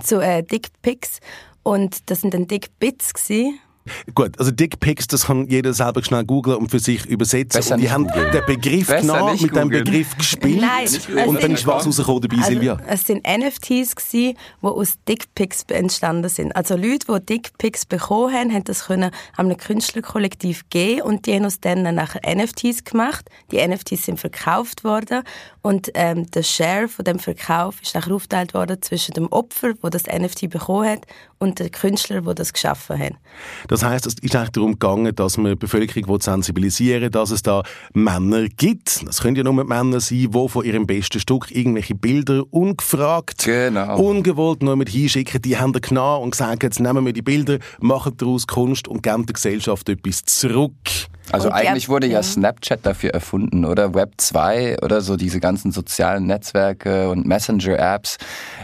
zu 0.00 0.20
äh, 0.20 0.42
Dickpics 0.42 1.20
und 1.62 2.10
das 2.10 2.20
sind 2.20 2.34
dann 2.34 2.46
Dickbits 2.46 3.14
gewesen. 3.14 3.58
Gut, 4.14 4.38
also 4.38 4.50
Dickpics, 4.50 5.06
das 5.08 5.26
kann 5.26 5.46
jeder 5.48 5.74
selber 5.74 6.02
schnell 6.02 6.24
googlen 6.24 6.56
und 6.56 6.70
für 6.70 6.78
sich 6.78 7.04
übersetzen. 7.06 7.58
Besser 7.58 7.74
und 7.74 7.80
die 7.82 7.90
haben 7.90 8.06
googlen. 8.06 8.32
den 8.32 8.46
Begriff 8.46 8.86
genommen, 8.88 9.38
mit 9.40 9.54
dem 9.54 9.68
Begriff 9.68 10.16
gespielt. 10.16 10.60
Nein, 10.60 11.26
und 11.28 11.42
dann 11.42 11.52
ist 11.52 11.66
was 11.66 11.86
rausgekommen 11.86 12.22
dabei, 12.22 12.36
also, 12.38 12.48
Silvia? 12.50 12.78
Es 12.86 13.02
sind 13.02 13.26
NFTs 13.26 13.96
gewesen, 13.96 14.36
die 14.62 14.66
aus 14.66 14.94
Dickpics 15.06 15.64
entstanden 15.68 16.28
sind. 16.28 16.56
Also 16.56 16.76
Leute, 16.76 17.06
die 17.08 17.26
Dickpics 17.26 17.84
bekommen 17.84 18.32
haben, 18.32 18.52
haben 18.52 18.64
das 18.64 18.86
können 18.86 19.10
einem 19.36 19.56
Künstlerkollektiv 19.56 20.68
geben 20.70 21.02
und 21.02 21.26
die 21.26 21.34
haben 21.34 21.44
aus 21.44 21.60
denen 21.60 21.94
nachher 21.94 22.20
NFTs 22.26 22.84
gemacht. 22.84 23.28
Die 23.50 23.66
NFTs 23.66 24.06
sind 24.06 24.18
verkauft 24.18 24.84
worden 24.84 25.22
und 25.64 25.90
ähm, 25.94 26.30
der 26.30 26.42
Share 26.42 26.88
von 26.88 27.06
dem 27.06 27.18
Verkauf 27.18 27.80
ist 27.80 27.94
nachher 27.94 28.12
aufgeteilt 28.12 28.52
worden 28.52 28.82
zwischen 28.82 29.14
dem 29.14 29.28
Opfer, 29.28 29.72
wo 29.80 29.88
das 29.88 30.02
NFT 30.04 30.50
bekommen 30.50 30.86
hat, 30.86 31.06
und 31.38 31.58
den 31.58 31.70
Künstler, 31.70 32.20
der 32.20 32.34
das 32.34 32.52
geschaffen 32.52 32.98
hat. 32.98 33.14
Das 33.68 33.82
heißt, 33.82 34.06
es 34.06 34.14
ist 34.20 34.36
eigentlich 34.36 34.50
darum 34.50 34.72
gegangen, 34.72 35.14
dass 35.14 35.38
man 35.38 35.52
die 35.52 35.56
Bevölkerung 35.56 36.20
sensibilisieren 36.20 37.10
dass 37.10 37.30
es 37.30 37.42
da 37.42 37.62
Männer 37.94 38.46
gibt. 38.48 39.06
Das 39.06 39.22
können 39.22 39.36
ja 39.36 39.42
nur 39.42 39.52
Männer 39.64 40.00
sein, 40.00 40.30
die 40.30 40.48
von 40.48 40.64
ihrem 40.64 40.86
besten 40.86 41.18
Stück 41.18 41.50
irgendwelche 41.50 41.94
Bilder 41.94 42.42
ungefragt, 42.50 43.44
genau. 43.44 43.98
ungewollt 43.98 44.62
nur 44.62 44.76
mit 44.76 44.90
hinschicken. 44.90 45.40
Die 45.40 45.56
haben 45.56 45.72
genommen 45.72 46.24
und 46.24 46.32
gesagt, 46.32 46.62
jetzt 46.62 46.78
nehmen 46.78 47.06
wir 47.06 47.14
die 47.14 47.22
Bilder, 47.22 47.58
machen 47.80 48.14
daraus 48.18 48.46
Kunst 48.46 48.86
und 48.86 49.02
geben 49.02 49.24
der 49.24 49.32
Gesellschaft 49.32 49.88
etwas 49.88 50.24
zurück. 50.24 50.74
Also 51.32 51.48
und 51.48 51.54
eigentlich 51.54 51.88
wurde 51.88 52.06
ja 52.06 52.22
Snapchat 52.22 52.80
dafür 52.84 53.10
erfunden, 53.10 53.64
oder? 53.64 53.94
Web 53.94 54.12
2 54.18 54.78
oder 54.82 55.00
so, 55.00 55.16
diese 55.16 55.40
ganzen 55.40 55.72
sozialen 55.72 56.26
Netzwerke 56.26 57.08
und 57.08 57.26
Messenger-Apps. 57.26 58.18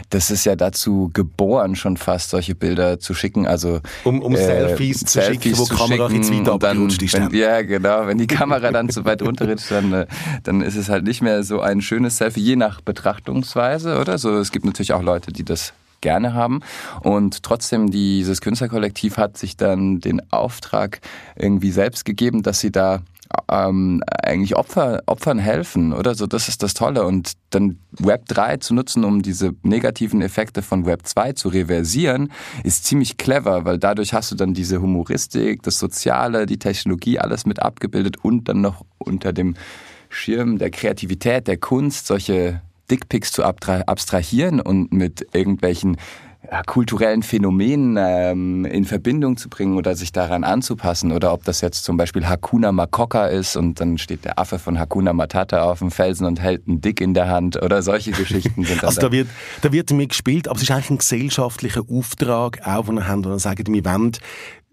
Das 0.09 0.29
ist 0.29 0.45
ja 0.45 0.55
dazu 0.55 1.09
geboren, 1.13 1.75
schon 1.75 1.97
fast 1.97 2.29
solche 2.29 2.55
Bilder 2.55 2.99
zu 2.99 3.13
schicken. 3.13 3.47
Also 3.47 3.79
Um, 4.03 4.21
um 4.21 4.35
äh, 4.35 4.37
Selfies 4.37 4.99
zu 4.99 5.19
Selfies 5.19 5.43
schicken, 5.43 5.57
wo 5.57 5.65
die 5.65 5.75
Kamera 5.75 6.21
zu 6.21 6.33
weit 6.33 6.49
abgerutscht 6.49 7.01
ist. 7.01 7.13
Wenn, 7.13 7.33
ja, 7.35 7.61
genau. 7.61 8.07
Wenn 8.07 8.17
die 8.17 8.27
Kamera 8.27 8.71
dann 8.71 8.89
zu 8.89 9.05
weit 9.05 9.21
runterrutscht, 9.21 9.71
dann, 9.71 9.93
äh, 9.93 10.05
dann 10.43 10.61
ist 10.61 10.75
es 10.75 10.89
halt 10.89 11.03
nicht 11.03 11.21
mehr 11.21 11.43
so 11.43 11.61
ein 11.61 11.81
schönes 11.81 12.17
Selfie, 12.17 12.41
je 12.41 12.55
nach 12.55 12.81
Betrachtungsweise, 12.81 13.99
oder? 13.99 14.17
So, 14.17 14.37
es 14.37 14.51
gibt 14.51 14.65
natürlich 14.65 14.93
auch 14.93 15.01
Leute, 15.01 15.31
die 15.31 15.43
das 15.43 15.73
gerne 16.01 16.33
haben. 16.33 16.61
Und 17.01 17.43
trotzdem, 17.43 17.91
dieses 17.91 18.41
Künstlerkollektiv 18.41 19.17
hat 19.17 19.37
sich 19.37 19.57
dann 19.57 19.99
den 19.99 20.21
Auftrag 20.31 20.99
irgendwie 21.35 21.71
selbst 21.71 22.05
gegeben, 22.05 22.43
dass 22.43 22.59
sie 22.59 22.71
da 22.71 23.01
ähm, 23.49 24.03
eigentlich 24.07 24.55
Opfer, 24.55 25.03
Opfern 25.05 25.39
helfen, 25.39 25.93
oder 25.93 26.15
so. 26.15 26.27
Das 26.27 26.47
ist 26.47 26.63
das 26.63 26.73
Tolle. 26.73 27.05
Und 27.05 27.33
dann 27.51 27.79
Web 27.91 28.25
3 28.27 28.57
zu 28.57 28.73
nutzen, 28.73 29.03
um 29.03 29.21
diese 29.21 29.53
negativen 29.63 30.21
Effekte 30.21 30.61
von 30.61 30.85
Web 30.85 31.01
2 31.05 31.33
zu 31.33 31.49
reversieren, 31.49 32.31
ist 32.63 32.85
ziemlich 32.85 33.17
clever, 33.17 33.65
weil 33.65 33.77
dadurch 33.77 34.13
hast 34.13 34.31
du 34.31 34.35
dann 34.35 34.53
diese 34.53 34.81
Humoristik, 34.81 35.63
das 35.63 35.79
Soziale, 35.79 36.45
die 36.45 36.59
Technologie, 36.59 37.19
alles 37.19 37.45
mit 37.45 37.61
abgebildet 37.61 38.17
und 38.23 38.49
dann 38.49 38.61
noch 38.61 38.85
unter 38.97 39.33
dem 39.33 39.55
Schirm 40.09 40.57
der 40.57 40.71
Kreativität, 40.71 41.47
der 41.47 41.57
Kunst, 41.57 42.07
solche 42.07 42.61
Dickpics 42.91 43.31
zu 43.31 43.43
abstrahieren 43.43 44.59
und 44.59 44.91
mit 44.91 45.27
irgendwelchen 45.33 45.97
ja, 46.49 46.63
kulturellen 46.63 47.23
Phänomenen 47.23 47.97
ähm, 47.99 48.65
in 48.65 48.85
Verbindung 48.85 49.37
zu 49.37 49.47
bringen 49.47 49.77
oder 49.77 49.95
sich 49.95 50.11
daran 50.11 50.43
anzupassen. 50.43 51.11
Oder 51.11 51.33
ob 51.33 51.43
das 51.45 51.61
jetzt 51.61 51.83
zum 51.83 51.97
Beispiel 51.97 52.27
Hakuna 52.27 52.71
Makoka 52.71 53.27
ist 53.27 53.55
und 53.55 53.79
dann 53.79 53.97
steht 53.97 54.25
der 54.25 54.39
Affe 54.39 54.59
von 54.59 54.79
Hakuna 54.79 55.13
Matata 55.13 55.63
auf 55.63 55.79
dem 55.79 55.91
Felsen 55.91 56.25
und 56.25 56.41
hält 56.41 56.67
einen 56.67 56.81
Dick 56.81 56.99
in 56.99 57.13
der 57.13 57.29
Hand 57.29 57.61
oder 57.61 57.81
solche 57.81 58.11
Geschichten 58.11 58.65
sind 58.65 58.83
Also 58.91 58.99
da 59.01 59.11
wird, 59.11 59.27
da 59.61 59.71
wird 59.71 59.91
damit 59.91 60.09
gespielt, 60.09 60.47
aber 60.47 60.57
es 60.57 60.63
ist 60.63 60.71
eigentlich 60.71 60.89
ein 60.89 60.97
gesellschaftlicher 60.97 61.83
Auftrag, 61.89 62.59
auch 62.65 62.85
von 62.85 62.95
der 62.95 63.07
Hand, 63.07 63.25
und 63.25 63.31
dann 63.31 63.39
sagen, 63.39 63.73
wir 63.73 63.85
wollen 63.85 64.11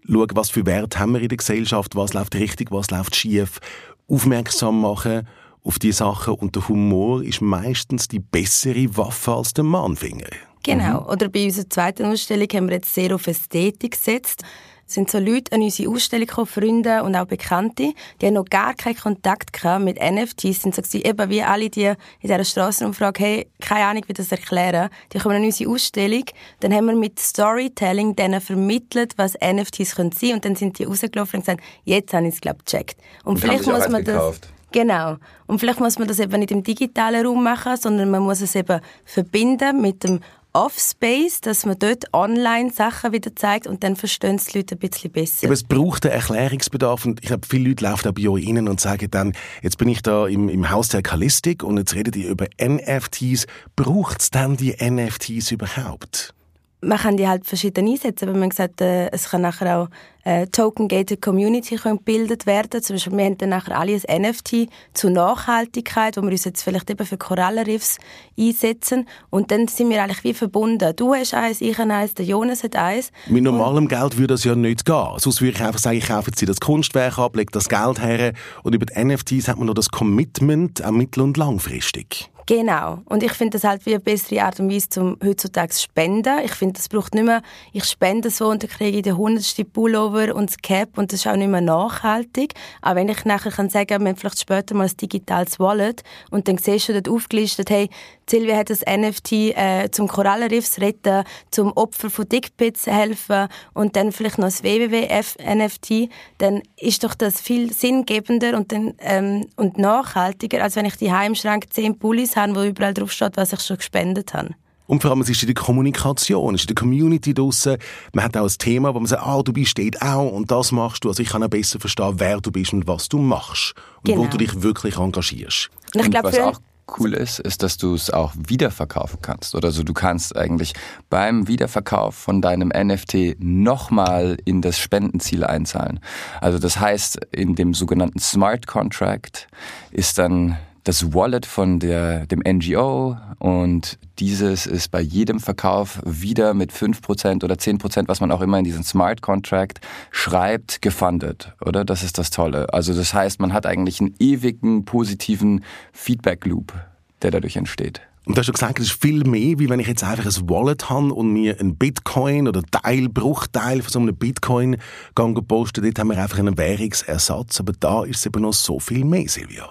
schauen, 0.07 0.27
was 0.33 0.49
für 0.49 0.65
Werte 0.65 0.99
haben 0.99 1.13
wir 1.13 1.21
in 1.21 1.29
der 1.29 1.37
Gesellschaft, 1.37 1.95
was 1.95 2.13
läuft 2.13 2.35
richtig, 2.35 2.71
was 2.71 2.89
läuft 2.89 3.15
schief, 3.15 3.59
aufmerksam 4.07 4.81
machen 4.81 5.27
auf 5.69 5.77
die 5.77 5.91
Sachen 5.91 6.33
und 6.33 6.55
der 6.55 6.67
Humor 6.67 7.21
ist 7.23 7.41
meistens 7.41 8.07
die 8.07 8.17
bessere 8.17 8.97
Waffe 8.97 9.33
als 9.33 9.53
der 9.53 9.63
Mahnfinger. 9.63 10.25
Genau. 10.63 11.01
Mhm. 11.01 11.09
Oder 11.09 11.29
bei 11.29 11.45
unserer 11.45 11.69
zweiten 11.69 12.05
Ausstellung 12.05 12.47
haben 12.51 12.69
wir 12.69 12.77
jetzt 12.77 12.91
sehr 12.91 13.13
auf 13.13 13.27
Ästhetik 13.27 13.91
gesetzt. 13.91 14.41
Es 14.87 14.95
sind 14.95 15.11
so 15.11 15.19
Leute 15.19 15.51
an 15.51 15.61
unsere 15.61 15.91
Ausstellung 15.91 16.25
gekommen, 16.25 16.47
Freunde 16.47 17.03
und 17.03 17.15
auch 17.15 17.27
Bekannte, 17.27 17.93
die 18.19 18.25
haben 18.25 18.33
noch 18.33 18.45
gar 18.45 18.73
keinen 18.73 18.97
Kontakt 18.97 19.53
gehabt 19.53 19.85
mit 19.85 19.99
NFTs. 20.01 20.63
Sind 20.63 20.73
so 20.73 20.81
gewesen, 20.81 21.05
eben 21.05 21.29
wie 21.29 21.43
alle, 21.43 21.69
die 21.69 21.83
in 21.83 21.95
dieser 22.23 22.43
Straßenumfrage, 22.43 23.23
hey, 23.23 23.47
keine 23.61 23.85
Ahnung, 23.85 24.05
wie 24.07 24.13
das 24.13 24.31
erklären. 24.31 24.89
Die 25.13 25.19
kommen 25.19 25.35
an 25.35 25.43
unsere 25.43 25.69
Ausstellung. 25.69 26.23
Dann 26.61 26.73
haben 26.73 26.87
wir 26.87 26.95
mit 26.95 27.19
Storytelling 27.19 28.15
denen 28.15 28.41
vermittelt, 28.41 29.13
was 29.17 29.35
NFTs 29.35 29.93
können 29.93 30.13
sein. 30.13 30.33
Und 30.33 30.45
dann 30.45 30.55
sind 30.55 30.79
die 30.79 30.85
rausgelaufen 30.85 31.41
und 31.41 31.45
gesagt, 31.45 31.61
jetzt 31.83 32.11
habe 32.15 32.27
ich 32.27 32.33
es, 32.33 32.41
glaube 32.41 32.57
ich, 32.61 32.65
gecheckt. 32.65 32.99
Und, 33.23 33.33
und 33.33 33.41
vielleicht 33.41 33.67
muss 33.67 33.87
man 33.89 34.03
das... 34.03 34.41
Genau. 34.71 35.17
Und 35.47 35.59
vielleicht 35.59 35.79
muss 35.79 35.97
man 35.97 36.07
das 36.07 36.19
eben 36.19 36.39
nicht 36.39 36.51
im 36.51 36.63
digitalen 36.63 37.25
Raum 37.25 37.43
machen, 37.43 37.75
sondern 37.77 38.11
man 38.11 38.23
muss 38.23 38.41
es 38.41 38.55
eben 38.55 38.81
verbinden 39.03 39.81
mit 39.81 40.03
dem 40.03 40.19
Offspace, 40.51 41.41
dass 41.41 41.65
man 41.65 41.77
dort 41.77 42.11
online 42.11 42.71
Sachen 42.71 43.11
wieder 43.11 43.35
zeigt 43.35 43.67
und 43.67 43.83
dann 43.83 43.95
verstehen 43.95 44.37
es 44.37 44.45
die 44.45 44.57
Leute 44.57 44.75
ein 44.75 44.79
bisschen 44.79 45.11
besser. 45.11 45.45
Aber 45.45 45.53
es 45.53 45.63
braucht 45.63 46.05
einen 46.05 46.15
Erklärungsbedarf 46.15 47.05
und 47.05 47.19
ich 47.21 47.27
glaube, 47.27 47.45
viele 47.47 47.69
Leute 47.69 47.83
laufen 47.83 48.09
auch 48.09 48.13
bei 48.13 48.27
euch 48.27 48.47
rein 48.47 48.67
und 48.67 48.79
sagen 48.79 49.11
dann, 49.11 49.33
jetzt 49.61 49.77
bin 49.77 49.89
ich 49.89 50.01
da 50.01 50.27
im, 50.27 50.49
im 50.49 50.71
Haus 50.71 50.89
der 50.89 51.03
Kalistik 51.03 51.63
und 51.63 51.77
jetzt 51.77 51.93
redet 51.93 52.15
ihr 52.15 52.29
über 52.29 52.47
NFTs. 52.59 53.45
Braucht 53.75 54.21
es 54.21 54.31
dann 54.31 54.57
die 54.57 54.75
NFTs 54.81 55.51
überhaupt? 55.51 56.33
Man 56.81 56.97
kann 56.97 57.17
die 57.17 57.27
halt 57.27 57.45
verschieden 57.45 57.87
einsetzen, 57.87 58.29
aber 58.29 58.37
man 58.37 58.49
gesagt, 58.49 58.81
äh, 58.81 59.09
es 59.11 59.29
kann 59.29 59.41
nachher 59.41 59.79
auch 59.79 59.87
äh, 60.23 60.47
Token-Gated 60.47 61.21
Community 61.21 61.75
gebildet 61.75 62.45
werden. 62.45 62.81
Zum 62.81 62.95
Beispiel, 62.95 63.17
wir 63.17 63.25
haben 63.25 63.37
dann 63.37 63.49
nachher 63.49 63.77
alle 63.77 63.99
ein 64.07 64.21
NFT 64.21 64.69
zur 64.93 65.09
Nachhaltigkeit, 65.09 66.15
wo 66.17 66.21
wir 66.21 66.31
uns 66.31 66.45
jetzt 66.45 66.63
vielleicht 66.63 66.89
eben 66.89 67.05
für 67.05 67.17
Korallenriffs 67.17 67.97
einsetzen. 68.37 69.07
Und 69.29 69.51
dann 69.51 69.67
sind 69.67 69.89
wir 69.89 70.01
eigentlich 70.01 70.23
wie 70.23 70.33
verbunden. 70.33 70.93
Du 70.95 71.13
hast 71.13 71.33
eins, 71.33 71.61
ich 71.61 71.77
habe 71.77 71.93
eins, 71.93 72.13
der 72.13 72.25
Jonas 72.25 72.63
hat 72.63 72.75
eins. 72.75 73.11
Mit 73.27 73.43
normalem 73.43 73.83
und 73.83 73.89
Geld 73.89 74.17
würde 74.17 74.33
das 74.33 74.43
ja 74.43 74.55
nicht 74.55 74.85
gehen. 74.85 75.07
Sonst 75.17 75.41
würde 75.41 75.57
ich 75.57 75.63
einfach 75.63 75.79
sagen, 75.79 75.97
ich 75.97 76.07
kaufe 76.07 76.31
jetzt 76.31 76.47
das 76.47 76.59
Kunstwerk 76.59 77.17
ab, 77.17 77.35
lege 77.35 77.51
das 77.51 77.67
Geld 77.67 78.01
her 78.01 78.33
und 78.63 78.73
über 78.73 78.85
die 78.85 79.03
NFTs 79.03 79.47
hat 79.47 79.57
man 79.57 79.67
noch 79.67 79.73
das 79.73 79.89
Commitment, 79.89 80.83
auch 80.83 80.91
mittel- 80.91 81.23
und 81.23 81.37
langfristig. 81.37 82.29
Genau. 82.49 82.97
Und 83.05 83.21
ich 83.21 83.33
finde 83.33 83.59
das 83.59 83.63
halt 83.63 83.85
wie 83.85 83.91
eine 83.91 83.99
bessere 83.99 84.41
Art 84.41 84.59
und 84.59 84.71
Weise, 84.71 84.89
zum 84.89 85.17
heutzutage 85.23 85.69
zu 85.69 85.83
spenden. 85.83 86.39
Ich 86.43 86.53
finde, 86.53 86.73
das 86.73 86.89
braucht 86.89 87.13
nicht 87.13 87.25
mehr, 87.25 87.43
ich 87.73 87.83
spende 87.85 88.31
so 88.31 88.47
und 88.47 88.63
dann 88.63 88.71
kriege 88.71 88.97
ich 88.97 89.03
den 89.03 89.17
hundertste 89.17 89.63
Pullover 89.65 90.33
und 90.33 90.49
das 90.49 90.57
Cap 90.57 90.97
und 90.97 91.13
das 91.13 91.19
ist 91.19 91.27
auch 91.27 91.35
nicht 91.35 91.51
mehr 91.51 91.61
nachhaltig. 91.61 92.55
Aber 92.81 93.01
wenn 93.01 93.09
ich 93.09 93.23
nachher 93.23 93.51
kann 93.51 93.69
sagen, 93.69 94.01
wir 94.01 94.09
haben 94.09 94.15
vielleicht 94.15 94.39
später 94.39 94.73
mal 94.73 94.87
ein 94.87 94.97
digitales 94.97 95.59
Wallet 95.59 96.01
und 96.31 96.47
dann 96.47 96.57
siehst 96.57 96.89
du 96.89 96.93
dort 96.93 97.07
aufgelistet, 97.07 97.69
hey, 97.69 97.87
Silvia 98.27 98.57
hat 98.57 98.69
das 98.69 98.81
NFT 98.81 99.31
äh, 99.31 99.89
zum 99.91 100.07
Korallenriffs 100.07 100.79
retten, 100.79 101.23
zum 101.51 101.71
Opfer 101.73 102.09
von 102.09 102.29
Dickpits 102.29 102.87
helfen 102.87 103.47
und 103.73 103.95
dann 103.95 104.11
vielleicht 104.11 104.37
noch 104.37 104.47
das 104.47 104.63
WWF-NFT, 104.63 106.09
dann 106.37 106.61
ist 106.77 107.03
doch 107.03 107.15
das 107.15 107.41
viel 107.41 107.73
sinngebender 107.73 108.55
und, 108.55 108.71
dann, 108.71 108.93
ähm, 108.99 109.47
und 109.55 109.77
nachhaltiger, 109.77 110.63
als 110.63 110.75
wenn 110.75 110.85
ich 110.85 110.95
die 110.95 111.11
Heimschrank 111.11 111.65
zehn 111.71 111.97
Pullis 111.97 112.35
habe, 112.39 112.55
wo 112.55 112.63
überall 112.63 112.93
drauf 112.93 113.11
steht, 113.11 113.37
was 113.37 113.53
ich 113.53 113.61
schon 113.61 113.77
gespendet 113.77 114.33
habe. 114.33 114.55
Und 114.87 115.03
vor 115.03 115.11
allem, 115.11 115.21
es 115.21 115.29
ist 115.29 115.43
in 115.43 115.47
der 115.47 115.53
Kommunikation, 115.53 116.55
es 116.55 116.61
ist 116.61 116.69
in 116.71 116.75
der 116.75 116.81
Community 116.81 117.35
draussen. 117.35 117.77
Man 118.11 118.25
hat 118.25 118.35
auch 118.35 118.45
ein 118.49 118.57
Thema, 118.57 118.95
wo 118.95 118.99
man 118.99 119.05
sagt, 119.05 119.21
ah, 119.23 119.43
du 119.43 119.53
bist 119.53 119.77
dort 119.77 120.01
auch 120.01 120.31
und 120.31 120.49
das 120.49 120.71
machst 120.71 121.03
du. 121.03 121.09
Also 121.09 121.21
ich 121.21 121.29
kann 121.29 121.43
auch 121.43 121.47
besser 121.47 121.79
verstehen, 121.79 122.15
wer 122.17 122.41
du 122.41 122.51
bist 122.51 122.73
und 122.73 122.87
was 122.87 123.07
du 123.07 123.19
machst. 123.19 123.75
Und 123.97 124.05
genau. 124.05 124.23
wo 124.23 124.25
du 124.25 124.37
dich 124.37 124.63
wirklich 124.63 124.97
engagierst. 124.97 125.69
Und 125.93 126.01
ich 126.01 126.09
glaube, 126.09 126.29
was 126.29 126.39
auch 126.39 126.59
cool 126.97 127.13
ist, 127.13 127.39
ist, 127.39 127.61
dass 127.61 127.77
du 127.77 127.93
es 127.93 128.09
auch 128.09 128.33
wiederverkaufen 128.35 129.19
kannst. 129.21 129.53
Oder 129.53 129.71
so, 129.71 129.83
du 129.83 129.93
kannst 129.93 130.35
eigentlich 130.35 130.73
beim 131.11 131.47
Wiederverkauf 131.47 132.15
von 132.15 132.41
deinem 132.41 132.69
NFT 132.69 133.35
nochmal 133.37 134.37
in 134.45 134.63
das 134.63 134.79
Spendenziel 134.79 135.43
einzahlen. 135.43 135.99
Also 136.41 136.57
das 136.57 136.79
heißt, 136.79 137.19
in 137.31 137.53
dem 137.53 137.75
sogenannten 137.75 138.19
Smart 138.19 138.65
Contract 138.65 139.47
ist 139.91 140.17
dann 140.17 140.57
das 140.89 141.13
Wallet 141.13 141.45
von 141.45 141.77
der, 141.77 142.25
dem 142.25 142.39
NGO 142.39 143.15
und 143.37 143.99
dieses 144.17 144.65
ist 144.65 144.89
bei 144.89 144.99
jedem 144.99 145.39
Verkauf 145.39 146.01
wieder 146.03 146.55
mit 146.55 146.73
5% 146.73 147.43
oder 147.43 147.53
10%, 147.53 148.07
was 148.07 148.21
man 148.21 148.31
auch 148.31 148.41
immer 148.41 148.57
in 148.57 148.63
diesen 148.63 148.83
Smart 148.83 149.21
Contract 149.21 149.81
schreibt, 150.09 150.81
gefundet, 150.81 151.53
oder? 151.63 151.85
Das 151.85 152.01
ist 152.01 152.17
das 152.17 152.31
Tolle. 152.31 152.73
Also 152.73 152.95
das 152.95 153.13
heißt, 153.13 153.39
man 153.39 153.53
hat 153.53 153.67
eigentlich 153.67 154.01
einen 154.01 154.15
ewigen 154.17 154.83
positiven 154.83 155.63
Feedback 155.93 156.47
Loop, 156.47 156.73
der 157.21 157.29
dadurch 157.29 157.55
entsteht. 157.55 158.01
Und 158.25 158.35
du 158.35 158.39
hast 158.39 158.47
schon 158.47 158.53
gesagt, 158.53 158.79
es 158.79 158.87
ist 158.87 158.99
viel 158.99 159.23
mehr, 159.25 159.59
wie 159.59 159.69
wenn 159.69 159.79
ich 159.79 159.87
jetzt 159.87 160.03
einfach 160.03 160.25
ein 160.25 160.49
Wallet 160.49 160.89
habe 160.89 161.13
und 161.13 161.31
mir 161.31 161.59
ein 161.59 161.75
Bitcoin 161.75 162.47
oder 162.47 162.63
Teil, 162.63 163.09
Bruchteil 163.09 163.83
von 163.83 163.91
so 163.91 163.99
einem 163.99 164.15
Bitcoin 164.15 164.77
posten. 165.13 165.83
Dort 165.83 165.99
haben 165.99 166.09
wir 166.09 166.17
einfach 166.17 166.39
einen 166.39 166.57
Währungsersatz. 166.57 167.59
Aber 167.59 167.73
da 167.79 168.03
ist 168.05 168.17
es 168.17 168.25
eben 168.25 168.41
noch 168.41 168.53
so 168.53 168.79
viel 168.79 169.05
mehr, 169.05 169.29
Silvia. 169.29 169.69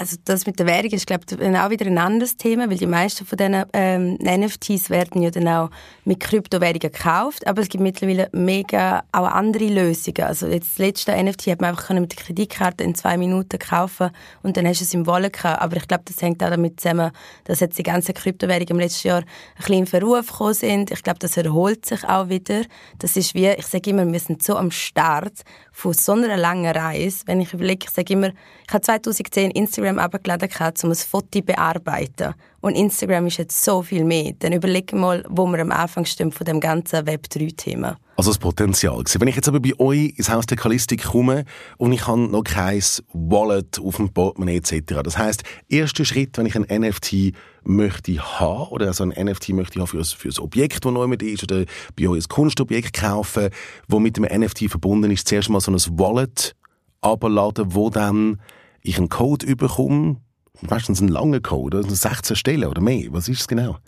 Also 0.00 0.16
das 0.24 0.46
mit 0.46 0.60
der 0.60 0.66
Währung 0.66 0.92
ist, 0.92 1.08
glaube 1.08 1.24
ich, 1.28 1.58
auch 1.58 1.70
wieder 1.70 1.86
ein 1.86 1.98
anderes 1.98 2.36
Thema, 2.36 2.70
weil 2.70 2.76
die 2.76 2.86
meisten 2.86 3.26
von 3.26 3.36
diesen 3.36 3.64
ähm, 3.72 4.16
NFTs 4.22 4.90
werden 4.90 5.22
ja 5.22 5.32
dann 5.32 5.48
auch 5.48 5.70
mit 6.04 6.20
Kryptowährungen 6.20 6.78
gekauft, 6.78 7.44
aber 7.48 7.62
es 7.62 7.68
gibt 7.68 7.82
mittlerweile 7.82 8.28
mega 8.30 9.02
auch 9.10 9.26
andere 9.26 9.66
Lösungen. 9.66 10.22
Also 10.22 10.46
jetzt 10.46 10.70
das 10.74 10.78
letzte 10.78 11.20
NFT 11.20 11.48
hat 11.48 11.60
man 11.60 11.70
einfach 11.70 11.90
mit 11.90 12.16
der 12.16 12.24
Kreditkarte 12.24 12.84
in 12.84 12.94
zwei 12.94 13.16
Minuten 13.16 13.58
kaufen 13.58 14.10
und 14.44 14.56
dann 14.56 14.68
hast 14.68 14.80
du 14.80 14.84
es 14.84 14.94
im 14.94 15.04
Wallet 15.08 15.32
gehabt. 15.32 15.60
Aber 15.60 15.76
ich 15.76 15.88
glaube, 15.88 16.04
das 16.06 16.22
hängt 16.22 16.44
auch 16.44 16.50
damit 16.50 16.78
zusammen, 16.78 17.10
dass 17.42 17.58
jetzt 17.58 17.76
die 17.76 17.82
ganzen 17.82 18.14
Kryptowährungen 18.14 18.68
im 18.68 18.78
letzten 18.78 19.08
Jahr 19.08 19.22
ein 19.22 19.26
bisschen 19.56 19.74
in 19.74 19.86
Verruf 19.86 20.28
gekommen 20.28 20.54
sind. 20.54 20.92
Ich 20.92 21.02
glaube, 21.02 21.18
das 21.18 21.36
erholt 21.36 21.86
sich 21.86 22.04
auch 22.04 22.28
wieder. 22.28 22.62
Das 23.00 23.16
ist 23.16 23.34
wie, 23.34 23.48
ich 23.48 23.66
sage 23.66 23.90
immer, 23.90 24.06
wir 24.06 24.20
sind 24.20 24.44
so 24.44 24.56
am 24.56 24.70
Start 24.70 25.42
von 25.72 25.92
so 25.92 26.12
einer 26.12 26.36
langen 26.36 26.70
Reise. 26.70 27.24
Wenn 27.26 27.40
ich 27.40 27.52
überlege, 27.52 27.86
ich 27.88 27.90
sage 27.90 28.12
immer, 28.12 28.28
ich 28.28 28.74
habe 28.74 28.82
2010 28.82 29.50
Instagram 29.52 29.87
abgeladen, 29.96 30.48
um 30.82 30.90
ein 30.90 30.94
Foto 30.94 31.28
zu 31.32 31.42
bearbeiten. 31.42 32.34
Und 32.60 32.74
Instagram 32.74 33.26
ist 33.28 33.38
jetzt 33.38 33.64
so 33.64 33.82
viel 33.82 34.04
mehr. 34.04 34.32
Dann 34.40 34.52
überlege 34.52 34.96
mal, 34.96 35.24
wo 35.28 35.46
wir 35.46 35.60
am 35.60 35.70
Anfang 35.70 36.04
stehen 36.04 36.32
von 36.32 36.44
dem 36.44 36.58
ganzen 36.58 37.06
Web3-Thema. 37.06 37.96
Also 38.16 38.30
das 38.30 38.38
Potenzial. 38.38 39.04
Wenn 39.18 39.28
ich 39.28 39.36
jetzt 39.36 39.46
aber 39.46 39.60
bei 39.60 39.78
euch 39.78 40.14
ins 40.16 40.28
Haus 40.28 40.44
der 40.46 40.56
Kalistik 40.56 41.04
komme 41.04 41.44
und 41.76 41.92
ich 41.92 42.04
habe 42.08 42.20
noch 42.20 42.42
kein 42.42 42.82
Wallet 43.12 43.78
auf 43.78 43.96
dem 43.96 44.12
Portemonnaie 44.12 44.56
etc. 44.56 45.02
Das 45.04 45.16
heißt, 45.16 45.44
erster 45.68 46.04
Schritt, 46.04 46.36
wenn 46.36 46.46
ich 46.46 46.56
ein 46.56 46.66
NFT 46.68 47.32
möchte 47.62 48.18
haben 48.18 48.70
oder 48.70 48.88
also 48.88 49.04
ein 49.04 49.10
NFT 49.10 49.50
möchte 49.50 49.74
ich 49.74 49.80
haben 49.80 49.86
für 49.86 49.98
ein, 49.98 50.04
für 50.04 50.28
ein 50.28 50.38
Objekt, 50.40 50.84
das 50.84 50.92
neu 50.92 51.06
mit 51.06 51.22
ist 51.22 51.44
oder 51.44 51.64
bei 51.94 52.08
euch 52.08 52.24
ein 52.24 52.28
Kunstobjekt 52.28 52.92
kaufen, 52.92 53.50
das 53.86 54.00
mit 54.00 54.16
dem 54.16 54.24
NFT 54.24 54.68
verbunden 54.68 55.12
ist, 55.12 55.28
zuerst 55.28 55.48
mal 55.48 55.60
so 55.60 55.70
ein 55.70 55.98
Wallet 55.98 56.56
abladen, 57.02 57.66
wo 57.68 57.88
dann 57.88 58.40
ich 58.82 58.98
einen 58.98 59.08
Code 59.08 59.54
bekomme, 59.56 60.16
meistens 60.62 61.00
einen 61.00 61.08
langen 61.08 61.42
Code, 61.42 61.78
also 61.78 61.94
16 61.94 62.36
Stellen 62.36 62.68
oder 62.68 62.80
mehr. 62.80 63.08
Was 63.10 63.28
ist 63.28 63.40
es 63.40 63.48
genau? 63.48 63.78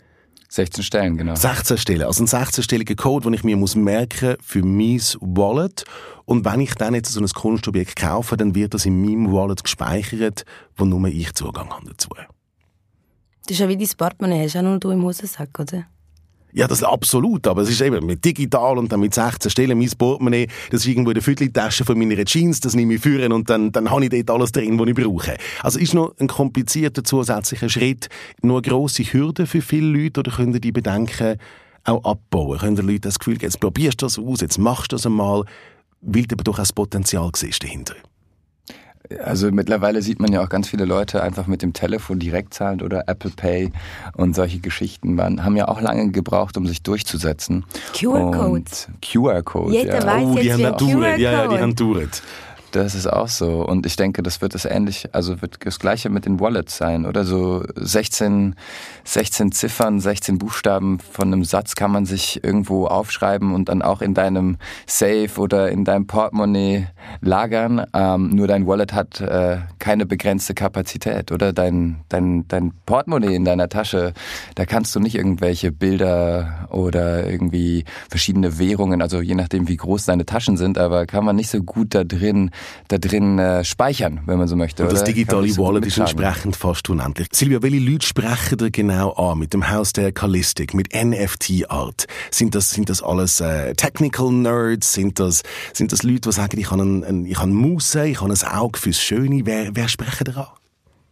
16 0.51 0.83
Stellen, 0.83 1.17
genau. 1.17 1.33
16 1.33 1.77
Stellen. 1.77 2.03
Also 2.03 2.23
ein 2.23 2.27
16-stelliger 2.27 2.97
Code, 2.97 3.23
den 3.23 3.33
ich 3.33 3.45
mir 3.45 3.55
muss 3.55 3.75
merken 3.75 4.35
für 4.41 4.61
mein 4.61 4.99
Wallet. 5.21 5.85
Und 6.25 6.43
wenn 6.43 6.59
ich 6.59 6.75
dann 6.75 6.93
jetzt 6.93 7.13
so 7.13 7.21
ein 7.21 7.27
Kunstobjekt 7.27 7.95
kaufe, 7.95 8.35
dann 8.35 8.53
wird 8.53 8.73
das 8.73 8.85
in 8.85 9.01
meinem 9.01 9.31
Wallet 9.31 9.63
gespeichert, 9.63 10.43
wo 10.75 10.83
nur 10.83 11.07
ich 11.07 11.33
Zugang 11.35 11.69
habe 11.69 11.85
dazu. 11.87 12.09
Das 13.45 13.51
ist 13.51 13.59
ja 13.59 13.69
wie 13.69 13.77
dein 13.77 13.87
Portemonnaie, 13.97 14.43
hast 14.43 14.55
du 14.55 14.59
auch 14.59 14.63
nur 14.63 14.79
du 14.79 14.91
im 14.91 15.03
Hosensack, 15.03 15.57
oder? 15.57 15.85
Ja, 16.53 16.67
das 16.67 16.83
absolut, 16.83 17.47
aber 17.47 17.61
es 17.61 17.69
ist 17.69 17.81
eben 17.81 18.05
mit 18.05 18.25
digital 18.25 18.77
und 18.77 18.91
dann 18.91 18.99
mit 18.99 19.13
16 19.13 19.49
Stellen 19.51 19.77
mein 19.77 19.89
Portemonnaie, 19.97 20.47
das 20.69 20.81
ist 20.81 20.87
irgendwo 20.87 21.11
in 21.11 21.15
der 21.15 21.23
Vierteltasche 21.23 21.85
von 21.85 21.97
meiner 21.97 22.23
Jeans, 22.25 22.59
das 22.59 22.75
nehme 22.75 22.95
ich 22.95 23.01
führen 23.01 23.31
und 23.31 23.49
dann, 23.49 23.71
dann 23.71 23.89
habe 23.89 24.03
ich 24.03 24.09
dort 24.09 24.29
alles 24.31 24.51
drin, 24.51 24.77
was 24.77 24.87
ich 24.87 24.95
brauche. 24.95 25.37
Also 25.63 25.79
ist 25.79 25.93
noch 25.93 26.13
ein 26.19 26.27
komplizierter 26.27 27.03
zusätzlicher 27.03 27.69
Schritt, 27.69 28.09
nur 28.41 28.57
eine 28.57 28.67
grosse 28.67 29.03
Hürde 29.03 29.47
für 29.47 29.61
viele 29.61 29.87
Leute 29.87 30.19
oder 30.19 30.31
können 30.31 30.59
die 30.59 30.71
Bedenken 30.71 31.37
auch 31.85 32.03
abbauen? 32.03 32.59
Können 32.59 32.75
die 32.75 32.81
Leute 32.81 33.01
das 33.01 33.19
Gefühl 33.19 33.35
geben, 33.35 33.45
jetzt 33.45 33.59
probierst 33.59 34.01
du 34.01 34.05
das 34.05 34.19
aus, 34.19 34.41
jetzt 34.41 34.57
machst 34.57 34.91
du 34.91 34.95
das 34.97 35.05
einmal, 35.05 35.45
weil 36.01 36.23
du 36.23 36.35
aber 36.35 36.43
doch 36.43 36.53
auch 36.53 36.57
das 36.57 36.73
Potenzial 36.73 37.31
siehst 37.35 37.63
dahinter? 37.63 37.95
Also 39.23 39.51
mittlerweile 39.51 40.01
sieht 40.01 40.19
man 40.19 40.31
ja 40.31 40.43
auch 40.43 40.49
ganz 40.49 40.67
viele 40.69 40.85
Leute 40.85 41.21
einfach 41.23 41.47
mit 41.47 41.61
dem 41.61 41.73
Telefon 41.73 42.19
direkt 42.19 42.53
zahlen 42.53 42.81
oder 42.81 43.03
Apple 43.07 43.31
Pay 43.35 43.71
und 44.15 44.35
solche 44.35 44.59
Geschichten 44.59 45.17
waren, 45.17 45.43
haben 45.43 45.55
ja 45.55 45.67
auch 45.67 45.81
lange 45.81 46.11
gebraucht, 46.11 46.57
um 46.57 46.67
sich 46.67 46.83
durchzusetzen. 46.83 47.65
QR-Codes. 47.93 48.87
QR-Code. 49.01 49.73
Jeder 49.73 49.99
ja. 49.99 50.05
weiß 50.05 50.21
Oh, 50.23 50.35
die 50.35 50.45
jetzt, 50.45 50.53
haben 50.53 50.63
da 50.63 50.71
ein 50.71 50.77
durch. 50.77 51.17
Ja, 51.17 51.31
ja, 51.31 51.31
die 51.31 51.47
QR-Code. 51.47 51.61
haben 51.61 51.75
durch. 51.75 52.09
Das 52.71 52.95
ist 52.95 53.07
auch 53.07 53.27
so. 53.27 53.65
Und 53.65 53.85
ich 53.85 53.97
denke, 53.97 54.23
das 54.23 54.41
wird 54.41 54.55
das 54.55 54.63
ähnlich, 54.63 55.09
also 55.13 55.41
wird 55.41 55.57
das 55.65 55.77
Gleiche 55.77 56.09
mit 56.09 56.25
den 56.25 56.39
Wallets 56.39 56.77
sein. 56.77 57.05
Oder 57.05 57.25
so 57.25 57.65
16, 57.75 58.55
16 59.03 59.51
Ziffern, 59.51 59.99
16 59.99 60.37
Buchstaben 60.37 60.99
von 60.99 61.27
einem 61.27 61.43
Satz 61.43 61.75
kann 61.75 61.91
man 61.91 62.05
sich 62.05 62.43
irgendwo 62.43 62.87
aufschreiben 62.87 63.53
und 63.53 63.67
dann 63.67 63.81
auch 63.81 64.01
in 64.01 64.13
deinem 64.13 64.57
Safe 64.87 65.29
oder 65.37 65.69
in 65.69 65.83
deinem 65.83 66.07
Portemonnaie 66.07 66.87
lagern. 67.19 67.85
Ähm, 67.93 68.29
nur 68.29 68.47
dein 68.47 68.65
Wallet 68.65 68.93
hat 68.93 69.19
äh, 69.19 69.57
keine 69.79 70.05
begrenzte 70.05 70.53
Kapazität. 70.53 71.33
Oder 71.33 71.51
dein, 71.51 71.97
dein, 72.07 72.47
dein 72.47 72.71
Portemonnaie 72.85 73.35
in 73.35 73.43
deiner 73.43 73.67
Tasche, 73.67 74.13
da 74.55 74.65
kannst 74.65 74.95
du 74.95 75.01
nicht 75.01 75.15
irgendwelche 75.15 75.73
Bilder 75.73 76.69
oder 76.69 77.29
irgendwie 77.29 77.83
verschiedene 78.09 78.59
Währungen, 78.59 79.01
also 79.01 79.19
je 79.19 79.35
nachdem, 79.35 79.67
wie 79.67 79.75
groß 79.77 80.05
deine 80.05 80.25
Taschen 80.25 80.55
sind, 80.55 80.77
aber 80.77 81.05
kann 81.05 81.25
man 81.25 81.35
nicht 81.35 81.49
so 81.49 81.61
gut 81.61 81.93
da 81.93 82.05
drin 82.05 82.51
da 82.87 82.97
drin 82.97 83.39
äh, 83.39 83.63
speichern, 83.63 84.21
wenn 84.25 84.37
man 84.37 84.47
so 84.47 84.55
möchte. 84.55 84.83
Und 84.83 84.91
das 84.91 85.01
oder? 85.01 85.11
Digitale 85.11 85.47
gut 85.47 85.57
Wallet 85.57 85.85
ist 85.85 85.97
entsprechend 85.97 86.55
fast 86.55 86.89
unendlich. 86.89 87.27
Silvia, 87.31 87.61
welche 87.61 87.79
Leute 87.79 88.05
sprechen 88.05 88.57
da 88.57 88.69
genau 88.69 89.11
an 89.11 89.39
mit 89.39 89.53
dem 89.53 89.69
Haus 89.69 89.93
der 89.93 90.11
Kalistik, 90.11 90.73
mit 90.73 90.93
NFT-Art? 90.93 92.05
Sind 92.31 92.55
das, 92.55 92.71
sind 92.71 92.89
das 92.89 93.01
alles 93.01 93.39
äh, 93.41 93.73
Technical 93.75 94.31
Nerds? 94.31 94.93
Sind 94.93 95.19
das, 95.19 95.43
sind 95.73 95.91
das 95.91 96.03
Leute, 96.03 96.21
die 96.21 96.31
sagen, 96.31 96.59
ich 96.59 96.71
habe 96.71 96.81
einen, 96.81 97.03
einen, 97.03 97.25
ich 97.25 97.37
habe 97.37 97.51
Muse, 97.51 98.07
ich 98.07 98.21
habe 98.21 98.31
ein 98.31 98.47
Auge 98.47 98.79
fürs 98.79 99.01
Schöne? 99.01 99.41
Wer, 99.45 99.75
wer 99.75 99.87
sprechen 99.87 100.25
da 100.25 100.41
an? 100.41 100.47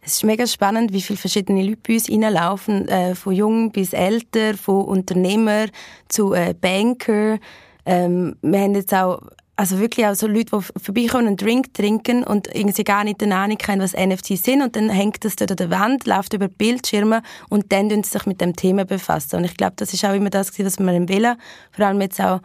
Es 0.02 0.16
ist 0.16 0.24
mega 0.24 0.46
spannend, 0.46 0.92
wie 0.92 1.02
viele 1.02 1.18
verschiedene 1.18 1.62
Leute 1.62 1.80
bei 1.86 1.94
uns 1.94 2.10
reinlaufen, 2.10 2.88
äh, 2.88 3.14
von 3.14 3.34
jung 3.34 3.70
bis 3.70 3.92
älter, 3.92 4.54
von 4.56 4.84
Unternehmer 4.84 5.66
zu 6.08 6.32
äh, 6.32 6.54
Banker. 6.58 7.38
Ähm, 7.84 8.36
wir 8.40 8.60
haben 8.60 8.74
jetzt 8.74 8.94
auch 8.94 9.20
also 9.60 9.78
wirklich 9.78 10.06
auch 10.06 10.14
so 10.14 10.26
Leute, 10.26 10.56
die 10.56 10.80
vorbeikommen, 10.80 11.26
einen 11.26 11.36
Drink 11.36 11.74
trinken 11.74 12.24
und 12.24 12.48
irgendwie 12.54 12.82
gar 12.82 13.04
nicht 13.04 13.22
eine 13.22 13.36
Ahnung 13.36 13.58
haben, 13.68 13.80
was 13.80 13.92
NFTs 13.92 14.42
sind 14.42 14.62
und 14.62 14.74
dann 14.74 14.88
hängt 14.88 15.22
das 15.22 15.36
dort 15.36 15.50
an 15.50 15.58
der 15.58 15.68
Wand, 15.68 16.06
läuft 16.06 16.32
über 16.32 16.48
Bildschirme 16.48 17.20
und 17.50 17.70
dann 17.70 17.90
tun 17.90 18.02
sie 18.02 18.08
sich 18.08 18.24
mit 18.24 18.40
dem 18.40 18.56
Thema 18.56 18.86
befassen. 18.86 19.36
Und 19.36 19.44
ich 19.44 19.58
glaube, 19.58 19.74
das 19.76 19.92
ist 19.92 20.02
auch 20.06 20.14
immer 20.14 20.30
das, 20.30 20.58
was 20.58 20.78
wir 20.78 20.94
im 20.94 21.10
Wählen, 21.10 21.36
vor 21.72 21.84
allem 21.84 22.00
jetzt 22.00 22.22
auch 22.22 22.40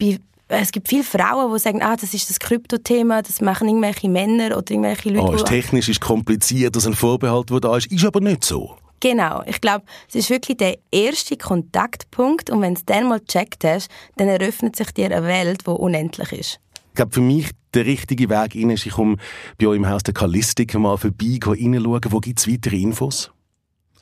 bei 0.00 0.18
es 0.48 0.72
gibt 0.72 0.88
viele 0.88 1.04
Frauen, 1.04 1.52
die 1.52 1.58
sagen, 1.58 1.82
ah, 1.82 1.96
das 1.96 2.14
ist 2.14 2.30
das 2.30 2.38
Krypto-Thema, 2.38 3.22
das 3.22 3.40
machen 3.40 3.68
irgendwelche 3.68 4.08
Männer 4.08 4.56
oder 4.56 4.70
irgendwelche 4.70 5.10
Leute, 5.10 5.32
Oh, 5.32 5.32
ist 5.34 5.46
technisch, 5.46 5.88
ist 5.88 6.00
kompliziert, 6.00 6.76
das 6.76 6.84
ist 6.84 6.88
ein 6.88 6.94
Vorbehalt, 6.94 7.50
der 7.50 7.60
da 7.60 7.76
ist. 7.76 7.90
Ist 7.90 8.04
aber 8.04 8.20
nicht 8.20 8.44
so. 8.44 8.76
Genau, 9.04 9.42
ich 9.44 9.60
glaube, 9.60 9.84
es 10.08 10.14
ist 10.14 10.30
wirklich 10.30 10.56
der 10.56 10.78
erste 10.90 11.36
Kontaktpunkt 11.36 12.48
und 12.48 12.62
wenn 12.62 12.74
du 12.74 12.80
den 12.84 13.06
mal 13.06 13.20
gecheckt 13.20 13.62
hast, 13.62 13.90
dann 14.16 14.28
eröffnet 14.28 14.76
sich 14.76 14.92
dir 14.92 15.14
eine 15.14 15.26
Welt, 15.26 15.66
die 15.66 15.70
unendlich 15.70 16.32
ist. 16.32 16.58
Ich 16.88 16.94
glaube, 16.94 17.12
für 17.12 17.20
mich 17.20 17.50
der 17.74 17.84
richtige 17.84 18.30
Weg 18.30 18.56
rein 18.56 18.70
ist, 18.70 18.86
ich 18.86 18.92
komme 18.92 19.18
bei 19.58 19.66
euch 19.66 19.76
im 19.76 19.86
Haus 19.86 20.04
der 20.04 20.14
Kalistik 20.14 20.72
mal 20.72 20.96
vorbei, 20.96 21.38
reinschauen. 21.44 22.00
Wo 22.12 22.18
gibt 22.18 22.38
es 22.38 22.48
weitere 22.48 22.76
Infos? 22.80 23.30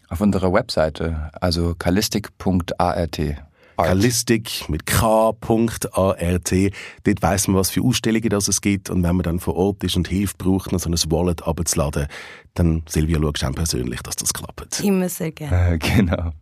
Auf 0.09 0.21
unserer 0.21 0.53
Webseite, 0.53 1.33
also 1.41 1.75
kalistik.art. 1.75 3.21
Kalistik 3.77 4.69
mit 4.69 4.87
k.art. 4.87 5.33
Dort 5.93 7.23
weiss 7.23 7.49
man, 7.49 7.57
was 7.57 7.71
für 7.71 7.83
Ausstellungen 7.83 8.29
das 8.29 8.49
es 8.49 8.61
gibt. 8.61 8.91
Und 8.91 9.03
wenn 9.03 9.17
man 9.17 9.25
dann 9.25 9.41
vor 9.41 9.57
Ort 9.57 9.85
ist 9.85 9.97
und 9.97 10.09
Hilfe 10.09 10.35
braucht, 10.39 10.73
noch 10.73 10.81
so 10.81 10.91
ein 10.91 11.11
Wallet 11.11 11.43
abzuladen, 11.43 12.07
dann, 12.55 12.83
Silvia, 12.89 13.19
schaust 13.21 13.43
du 13.43 13.53
persönlich, 13.53 14.03
dass 14.03 14.17
das 14.17 14.33
klappt. 14.33 14.81
Immer 14.81 15.09
sehr 15.09 15.33
gerne. 15.33 15.75
Äh, 15.75 15.79
genau. 15.79 16.33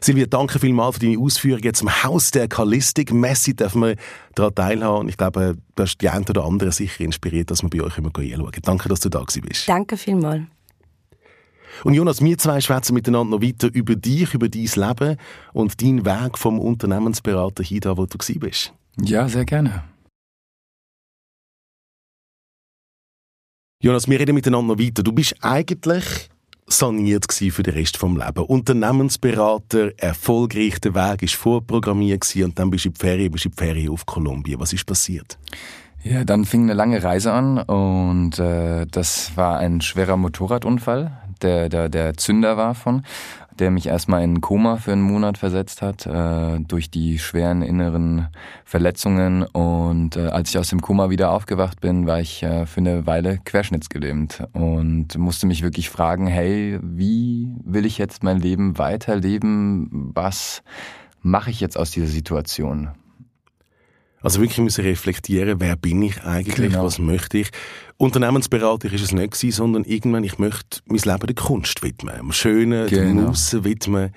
Silvia, 0.00 0.26
danke 0.26 0.58
vielmals 0.58 0.96
für 0.96 1.06
deine 1.06 1.18
Ausführungen 1.18 1.74
zum 1.74 2.04
Haus 2.04 2.30
der 2.30 2.46
Kalistik. 2.48 3.12
Messi 3.12 3.54
dürfen 3.56 3.82
wir 3.82 3.96
daran 4.34 4.54
teilhaben. 4.54 5.00
Und 5.00 5.08
ich 5.08 5.16
glaube, 5.16 5.56
du 5.74 5.82
hast 5.82 5.98
die 5.98 6.08
ein 6.08 6.24
oder 6.28 6.44
andere 6.44 6.72
sicher 6.72 7.04
inspiriert, 7.04 7.50
dass 7.50 7.62
wir 7.62 7.70
bei 7.70 7.82
euch 7.82 7.98
immer 7.98 8.10
reinschauen. 8.16 8.52
Danke, 8.62 8.88
dass 8.88 9.00
du 9.00 9.08
da 9.08 9.20
gewesen 9.20 9.42
bist. 9.42 9.68
Danke 9.68 9.96
vielmals. 9.96 10.42
Und 11.84 11.94
Jonas, 11.94 12.22
wir 12.22 12.38
zwei 12.38 12.60
schwätzen 12.60 12.94
miteinander 12.94 13.36
noch 13.36 13.42
weiter 13.42 13.68
über 13.72 13.96
dich, 13.96 14.34
über 14.34 14.48
dein 14.48 14.62
Leben 14.62 15.16
und 15.52 15.82
deinen 15.82 16.04
Weg 16.04 16.38
vom 16.38 16.58
Unternehmensberater 16.58 17.62
hin, 17.62 17.80
da 17.80 17.96
wo 17.96 18.06
du 18.06 18.18
bist. 18.38 18.72
Ja, 19.00 19.28
sehr 19.28 19.44
gerne. 19.44 19.84
Jonas, 23.80 24.08
wir 24.08 24.18
reden 24.18 24.34
miteinander 24.34 24.74
noch 24.74 24.82
weiter. 24.82 25.04
Du 25.04 25.12
bist 25.12 25.36
eigentlich 25.40 26.28
saniert 26.68 27.32
für 27.32 27.62
den 27.62 27.74
Rest 27.74 27.96
vom 27.96 28.16
Leben. 28.16 28.44
Unternehmensberater, 28.44 29.92
erfolgreich, 29.96 30.80
der 30.80 30.94
Weg 30.94 31.22
ist 31.22 31.34
vorprogrammiert 31.34 32.34
und 32.36 32.58
dann 32.58 32.70
bist 32.70 32.84
du 32.84 32.88
in 32.88 32.94
die 32.94 33.00
Ferien, 33.00 33.32
bist 33.32 33.44
du 33.44 33.48
in 33.48 33.54
die 33.54 33.64
Ferien 33.64 33.90
auf 33.90 34.04
Kolumbien. 34.04 34.60
Was 34.60 34.72
ist 34.72 34.84
passiert? 34.84 35.38
Ja, 36.04 36.24
dann 36.24 36.44
fing 36.44 36.62
eine 36.62 36.74
lange 36.74 37.02
Reise 37.02 37.32
an 37.32 37.58
und 37.58 38.38
äh, 38.38 38.86
das 38.86 39.36
war 39.36 39.58
ein 39.58 39.80
schwerer 39.80 40.16
Motorradunfall, 40.16 41.10
der, 41.42 41.68
der 41.68 41.88
der 41.88 42.14
Zünder 42.16 42.56
war 42.56 42.74
von, 42.74 43.02
der 43.58 43.70
mich 43.70 43.86
erstmal 43.86 44.22
in 44.22 44.40
Koma 44.40 44.76
für 44.76 44.92
einen 44.92 45.02
Monat 45.02 45.38
versetzt 45.38 45.82
hat 45.82 46.06
äh, 46.06 46.60
durch 46.60 46.90
die 46.90 47.18
schweren 47.18 47.62
inneren 47.62 48.28
Verletzungen 48.64 49.42
und 49.42 50.16
äh, 50.16 50.26
als 50.26 50.50
ich 50.50 50.58
aus 50.58 50.68
dem 50.68 50.80
Koma 50.80 51.10
wieder 51.10 51.32
aufgewacht 51.32 51.80
bin, 51.80 52.06
war 52.06 52.20
ich 52.20 52.42
äh, 52.42 52.66
für 52.66 52.80
eine 52.80 53.06
Weile 53.06 53.38
querschnittsgelähmt 53.44 54.44
und 54.52 55.16
musste 55.18 55.46
mich 55.46 55.62
wirklich 55.62 55.90
fragen, 55.90 56.26
hey, 56.26 56.78
wie 56.82 57.48
will 57.64 57.86
ich 57.86 57.98
jetzt 57.98 58.22
mein 58.22 58.38
Leben 58.38 58.78
weiterleben? 58.78 60.10
Was 60.14 60.62
mache 61.20 61.50
ich 61.50 61.60
jetzt 61.60 61.76
aus 61.76 61.90
dieser 61.90 62.06
Situation? 62.06 62.90
Also 64.20 64.40
wirklich 64.40 64.58
müssen 64.58 64.84
reflektieren, 64.84 65.60
wer 65.60 65.76
bin 65.76 66.02
ich 66.02 66.22
eigentlich, 66.24 66.56
Genau. 66.56 66.84
was 66.84 66.98
möchte 66.98 67.38
ich. 67.38 67.50
Unternehmensberater 67.98 68.92
ist 68.92 69.02
es 69.02 69.12
nicht 69.12 69.32
gewesen, 69.32 69.56
sondern 69.56 69.84
irgendwann, 69.84 70.24
ich 70.24 70.38
möchte 70.38 70.80
mein 70.86 70.98
Leben 70.98 71.26
der 71.26 71.34
Kunst 71.36 71.82
widmen, 71.82 72.16
dem 72.16 72.32
Schönen, 72.32 72.88
dem 72.88 73.16
Genau. 73.16 73.28
Mussen 73.28 73.64
widmen. 73.64 74.12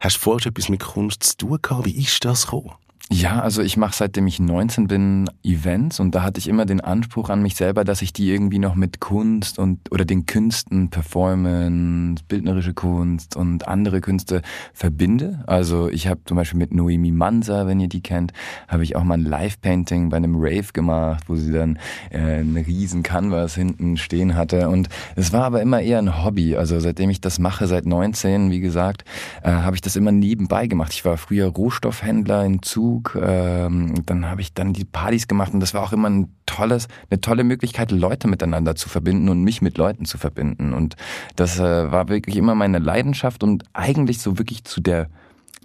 Hast 0.00 0.16
du 0.16 0.20
vorher 0.20 0.40
schon 0.42 0.52
etwas 0.52 0.68
mit 0.68 0.80
Kunst 0.80 1.22
zu 1.24 1.36
tun 1.36 1.58
gehabt? 1.60 1.84
Wie 1.86 1.96
ist 2.02 2.24
das 2.24 2.44
gekommen? 2.44 2.72
Ja, 3.12 3.40
also 3.40 3.60
ich 3.60 3.76
mache 3.76 3.94
seitdem 3.94 4.26
ich 4.26 4.40
19 4.40 4.88
bin 4.88 5.30
Events 5.42 6.00
und 6.00 6.14
da 6.14 6.22
hatte 6.22 6.38
ich 6.38 6.48
immer 6.48 6.64
den 6.64 6.80
Anspruch 6.80 7.28
an 7.28 7.42
mich 7.42 7.54
selber, 7.54 7.84
dass 7.84 8.00
ich 8.00 8.14
die 8.14 8.30
irgendwie 8.30 8.58
noch 8.58 8.74
mit 8.76 8.98
Kunst 8.98 9.58
und 9.58 9.92
oder 9.92 10.06
den 10.06 10.24
Künsten, 10.24 10.88
Performance, 10.88 12.24
bildnerische 12.26 12.72
Kunst 12.72 13.36
und 13.36 13.68
andere 13.68 14.00
Künste 14.00 14.40
verbinde. 14.72 15.44
Also 15.46 15.90
ich 15.90 16.08
habe 16.08 16.20
zum 16.24 16.38
Beispiel 16.38 16.58
mit 16.58 16.72
Noemi 16.72 17.12
Mansa, 17.12 17.66
wenn 17.66 17.78
ihr 17.78 17.88
die 17.88 18.00
kennt, 18.00 18.32
habe 18.68 18.84
ich 18.84 18.96
auch 18.96 19.04
mal 19.04 19.18
ein 19.18 19.24
Live-Painting 19.24 20.08
bei 20.08 20.16
einem 20.16 20.36
Rave 20.36 20.72
gemacht, 20.72 21.24
wo 21.28 21.36
sie 21.36 21.52
dann 21.52 21.78
äh, 22.10 22.18
einen 22.18 22.56
riesen 22.56 23.02
Canvas 23.02 23.54
hinten 23.54 23.98
stehen 23.98 24.34
hatte 24.34 24.70
und 24.70 24.88
es 25.14 25.30
war 25.30 25.44
aber 25.44 25.60
immer 25.60 25.82
eher 25.82 25.98
ein 25.98 26.24
Hobby. 26.24 26.56
Also 26.56 26.80
seitdem 26.80 27.10
ich 27.10 27.20
das 27.20 27.38
mache, 27.38 27.66
seit 27.66 27.84
19, 27.84 28.50
wie 28.50 28.60
gesagt, 28.60 29.04
äh, 29.42 29.50
habe 29.50 29.76
ich 29.76 29.82
das 29.82 29.94
immer 29.94 30.10
nebenbei 30.10 30.68
gemacht. 30.68 30.94
Ich 30.94 31.04
war 31.04 31.18
früher 31.18 31.48
Rohstoffhändler 31.48 32.46
in 32.46 32.62
Zug, 32.62 32.93
ähm, 33.20 33.94
dann 34.06 34.26
habe 34.30 34.40
ich 34.40 34.54
dann 34.54 34.72
die 34.72 34.84
Partys 34.84 35.28
gemacht 35.28 35.52
und 35.54 35.60
das 35.60 35.74
war 35.74 35.82
auch 35.82 35.92
immer 35.92 36.10
ein 36.10 36.28
tolles, 36.46 36.88
eine 37.10 37.20
tolle 37.20 37.44
Möglichkeit, 37.44 37.90
Leute 37.90 38.28
miteinander 38.28 38.74
zu 38.76 38.88
verbinden 38.88 39.28
und 39.28 39.42
mich 39.42 39.62
mit 39.62 39.78
Leuten 39.78 40.04
zu 40.04 40.18
verbinden. 40.18 40.72
Und 40.72 40.96
das 41.36 41.58
äh, 41.58 41.90
war 41.90 42.08
wirklich 42.08 42.36
immer 42.36 42.54
meine 42.54 42.78
Leidenschaft 42.78 43.42
und 43.42 43.64
eigentlich 43.72 44.18
so 44.20 44.38
wirklich 44.38 44.64
zu 44.64 44.80
der 44.80 45.08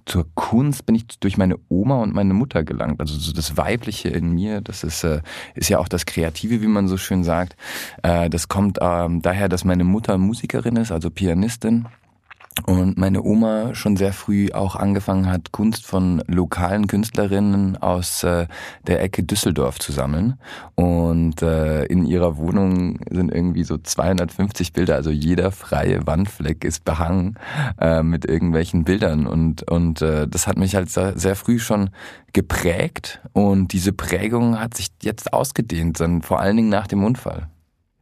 zur 0.09 0.25
Kunst 0.33 0.87
bin 0.87 0.95
ich 0.95 1.05
durch 1.19 1.37
meine 1.37 1.57
Oma 1.69 1.97
und 1.97 2.15
meine 2.15 2.33
Mutter 2.33 2.63
gelangt. 2.63 2.99
Also 2.99 3.15
so 3.15 3.31
das 3.31 3.57
Weibliche 3.57 4.09
in 4.09 4.31
mir, 4.31 4.59
das 4.59 4.83
ist, 4.83 5.03
äh, 5.03 5.21
ist 5.53 5.69
ja 5.69 5.77
auch 5.77 5.87
das 5.87 6.07
Kreative, 6.07 6.61
wie 6.61 6.67
man 6.67 6.87
so 6.87 6.97
schön 6.97 7.23
sagt. 7.23 7.55
Äh, 8.01 8.29
das 8.29 8.47
kommt 8.47 8.79
ähm, 8.81 9.21
daher, 9.21 9.49
dass 9.49 9.65
meine 9.65 9.83
Mutter 9.83 10.17
Musikerin 10.17 10.77
ist, 10.77 10.91
also 10.91 11.11
Pianistin. 11.11 11.85
Und 12.65 12.97
meine 12.97 13.23
Oma 13.23 13.75
schon 13.75 13.97
sehr 13.97 14.13
früh 14.13 14.49
auch 14.51 14.75
angefangen 14.75 15.29
hat, 15.31 15.51
Kunst 15.51 15.85
von 15.85 16.23
lokalen 16.27 16.87
Künstlerinnen 16.87 17.77
aus 17.77 18.23
äh, 18.23 18.47
der 18.87 19.01
Ecke 19.01 19.23
Düsseldorf 19.23 19.79
zu 19.79 19.91
sammeln. 19.91 20.39
Und 20.75 21.41
äh, 21.41 21.85
in 21.85 22.05
ihrer 22.05 22.37
Wohnung 22.37 22.99
sind 23.09 23.33
irgendwie 23.33 23.63
so 23.63 23.77
250 23.77 24.73
Bilder, 24.73 24.95
also 24.95 25.09
jeder 25.09 25.51
freie 25.51 26.05
Wandfleck 26.05 26.63
ist 26.63 26.85
behangen 26.85 27.35
äh, 27.79 28.03
mit 28.03 28.25
irgendwelchen 28.25 28.83
Bildern. 28.83 29.27
Und, 29.27 29.69
und 29.69 30.01
äh, 30.01 30.27
das 30.27 30.47
hat 30.47 30.57
mich 30.57 30.75
halt 30.75 30.89
sehr, 30.89 31.35
früh 31.35 31.59
schon 31.59 31.89
geprägt. 32.33 33.21
Und 33.33 33.73
diese 33.73 33.93
Prägung 33.93 34.59
hat 34.59 34.75
sich 34.75 34.87
jetzt 35.01 35.33
ausgedehnt, 35.33 35.99
dann 35.99 36.21
vor 36.21 36.39
allen 36.39 36.57
Dingen 36.57 36.69
nach 36.69 36.87
dem 36.87 37.03
Unfall. 37.03 37.47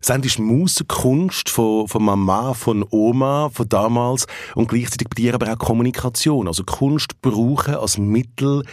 Sind 0.07 0.25
ist 0.25 0.39
Musikkunst 0.39 1.49
von, 1.49 1.85
von 1.89 2.01
Mama, 2.01 2.53
von 2.53 2.85
Oma, 2.91 3.49
von 3.51 3.67
damals 3.67 4.25
und 4.55 4.69
gleichzeitig 4.69 5.09
bei 5.09 5.15
dir 5.15 5.33
aber 5.33 5.51
auch 5.51 5.57
Kommunikation. 5.57 6.47
Also 6.47 6.63
Kunst 6.63 7.21
brauchen 7.21 7.75
als 7.75 7.97
Mittel, 7.97 8.63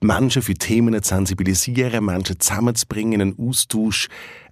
Menschen 0.00 0.42
für 0.42 0.54
Themen 0.54 1.02
zu 1.02 1.08
sensibilisieren, 1.08 2.04
Menschen 2.04 2.38
zusammenzubringen, 2.38 3.20
einen 3.20 3.36
Austausch 3.36 4.06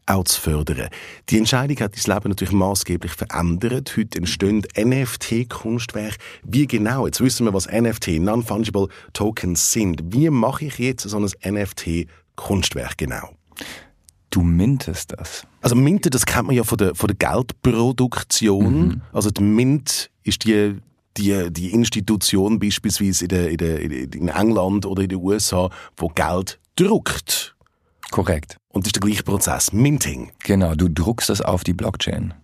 auch 0.06 0.24
zu 0.24 0.40
fördern. 0.40 0.88
Die 1.30 1.38
Entscheidung 1.38 1.78
hat 1.78 1.94
dein 1.94 2.14
Leben 2.16 2.30
natürlich 2.30 2.52
maßgeblich 2.52 3.12
verändert. 3.12 3.96
Heute 3.96 4.18
entstehen 4.18 4.66
NFT-Kunstwerke. 4.76 6.16
Wie 6.42 6.66
genau? 6.66 7.06
Jetzt 7.06 7.20
wissen 7.20 7.46
wir, 7.46 7.54
was 7.54 7.70
NFT, 7.70 8.18
Non-Fungible 8.18 8.88
Tokens 9.12 9.70
sind. 9.70 10.02
Wie 10.12 10.28
mache 10.30 10.64
ich 10.64 10.80
jetzt 10.80 11.08
so 11.08 11.16
ein 11.16 11.54
NFT-Kunstwerk 11.54 12.98
genau? 12.98 13.30
Du 14.34 14.42
mintest 14.42 15.12
das. 15.16 15.46
Also 15.60 15.76
Minten, 15.76 16.10
das 16.10 16.26
kennt 16.26 16.48
man 16.48 16.56
ja 16.56 16.64
von 16.64 16.76
der, 16.76 16.96
von 16.96 17.06
der 17.06 17.14
Geldproduktion. 17.14 18.86
Mhm. 18.88 19.02
Also 19.12 19.30
die 19.30 19.44
Mint 19.44 20.10
ist 20.24 20.44
die, 20.44 20.74
die, 21.16 21.52
die 21.52 21.70
Institution 21.70 22.58
beispielsweise 22.58 23.26
in, 23.26 23.28
der, 23.28 23.50
in, 23.50 23.58
der, 23.58 23.80
in 23.80 24.28
England 24.28 24.86
oder 24.86 25.04
in 25.04 25.10
den 25.10 25.20
USA, 25.20 25.70
wo 25.96 26.08
Geld 26.08 26.58
druckt. 26.74 27.54
Korrekt. 28.10 28.56
Und 28.70 28.84
das 28.84 28.88
ist 28.88 28.96
der 28.96 29.02
gleiche 29.02 29.22
Prozess, 29.22 29.72
Minting. 29.72 30.32
Genau, 30.42 30.74
du 30.74 30.88
druckst 30.88 31.30
es 31.30 31.40
auf 31.40 31.62
die 31.62 31.72
Blockchain. 31.72 32.34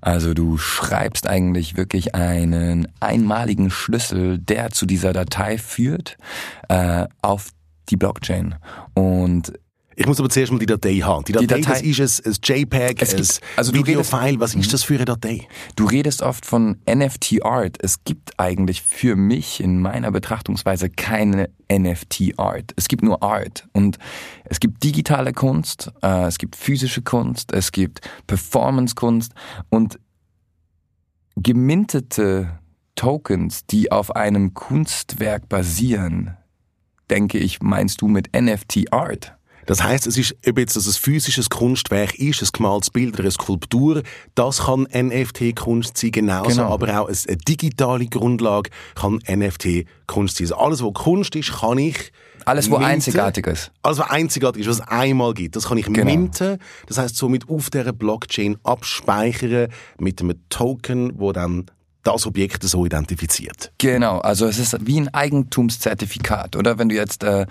Also 0.00 0.34
du 0.34 0.58
schreibst 0.58 1.28
eigentlich 1.28 1.76
wirklich 1.76 2.12
einen 2.12 2.88
einmaligen 2.98 3.70
Schlüssel, 3.70 4.38
der 4.38 4.70
zu 4.70 4.84
dieser 4.84 5.12
Datei 5.12 5.58
führt, 5.58 6.16
äh, 6.68 7.06
auf 7.22 7.50
die 7.88 7.96
Blockchain. 7.96 8.56
Und 8.94 9.52
ich 10.00 10.06
muss 10.06 10.18
aber 10.18 10.30
zuerst 10.30 10.50
mal 10.50 10.58
die 10.58 10.64
Datei 10.64 10.94
haben. 10.94 11.26
Die 11.26 11.32
Datei, 11.32 11.56
die 11.56 11.62
Datei 11.62 11.82
das 11.82 12.20
ist 12.20 12.24
ein, 12.24 12.32
ein 12.32 12.62
JPEG, 12.62 13.02
es 13.02 13.14
gibt, 13.14 13.40
also 13.56 13.74
Videofile. 13.74 14.40
Was 14.40 14.54
ist 14.54 14.66
mhm. 14.66 14.70
das 14.70 14.82
für 14.82 14.94
eine 14.94 15.04
Datei? 15.04 15.46
Du 15.76 15.84
redest 15.84 16.22
oft 16.22 16.46
von 16.46 16.78
NFT 16.88 17.44
Art. 17.44 17.76
Es 17.82 18.02
gibt 18.02 18.40
eigentlich 18.40 18.80
für 18.80 19.14
mich 19.14 19.62
in 19.62 19.78
meiner 19.78 20.10
Betrachtungsweise 20.10 20.88
keine 20.88 21.50
NFT 21.70 22.38
Art. 22.38 22.72
Es 22.76 22.88
gibt 22.88 23.02
nur 23.02 23.22
Art. 23.22 23.68
Und 23.74 23.98
es 24.44 24.58
gibt 24.58 24.82
digitale 24.82 25.34
Kunst, 25.34 25.92
äh, 26.02 26.26
es 26.26 26.38
gibt 26.38 26.56
physische 26.56 27.02
Kunst, 27.02 27.52
es 27.52 27.70
gibt 27.70 28.00
Performance 28.26 28.94
Kunst 28.94 29.34
und 29.68 30.00
gemintete 31.36 32.58
Tokens, 32.94 33.66
die 33.66 33.92
auf 33.92 34.16
einem 34.16 34.54
Kunstwerk 34.54 35.50
basieren, 35.50 36.38
denke 37.10 37.36
ich, 37.36 37.60
meinst 37.60 38.00
du 38.00 38.08
mit 38.08 38.30
NFT 38.34 38.94
Art? 38.94 39.36
Das 39.70 39.84
heißt, 39.84 40.08
es 40.08 40.18
ist, 40.18 40.34
ob 40.48 40.58
jetzt 40.58 40.74
das 40.74 40.88
ein 40.88 40.92
physisches 40.94 41.48
Kunstwerk 41.48 42.16
ist, 42.16 42.42
ein 42.42 42.48
gemaltes 42.52 42.90
Bild 42.90 43.14
oder 43.14 43.20
eine 43.20 43.30
Skulptur, 43.30 44.02
das 44.34 44.64
kann 44.64 44.88
NFT-Kunst 44.92 45.96
sein, 45.96 46.10
genauso, 46.10 46.48
genau. 46.48 46.74
aber 46.74 47.00
auch 47.00 47.06
eine 47.06 47.36
digitale 47.36 48.06
Grundlage 48.06 48.70
kann 48.96 49.20
NFT-Kunst 49.28 50.38
sein. 50.38 50.46
Also 50.46 50.56
alles, 50.56 50.82
was 50.82 50.92
Kunst 50.94 51.36
ist, 51.36 51.52
kann 51.60 51.78
ich 51.78 52.10
alles, 52.46 52.68
was 52.68 52.82
einzigartig 52.82 53.46
ist. 53.46 53.70
Alles, 53.82 54.00
was 54.00 54.10
einzigartig 54.10 54.62
ist, 54.62 54.68
was 54.68 54.80
es 54.80 54.88
einmal 54.88 55.34
gibt. 55.34 55.54
Das 55.54 55.68
kann 55.68 55.78
ich 55.78 55.86
genau. 55.86 56.04
minten. 56.04 56.58
Das 56.88 56.98
heißt, 56.98 57.14
somit 57.14 57.48
auf 57.48 57.70
dieser 57.70 57.92
Blockchain 57.92 58.58
abspeichern 58.64 59.68
mit 60.00 60.20
einem 60.20 60.34
Token, 60.48 61.12
wo 61.20 61.30
dann 61.30 61.66
das 62.02 62.26
Objekt 62.26 62.62
so 62.64 62.86
identifiziert. 62.86 63.72
Genau, 63.78 64.18
also 64.18 64.46
es 64.46 64.58
ist 64.58 64.76
wie 64.86 65.00
ein 65.00 65.12
Eigentumszertifikat, 65.12 66.56
oder? 66.56 66.78
Wenn 66.78 66.88
du 66.88 66.94
jetzt, 66.94 67.22
äh, 67.22 67.46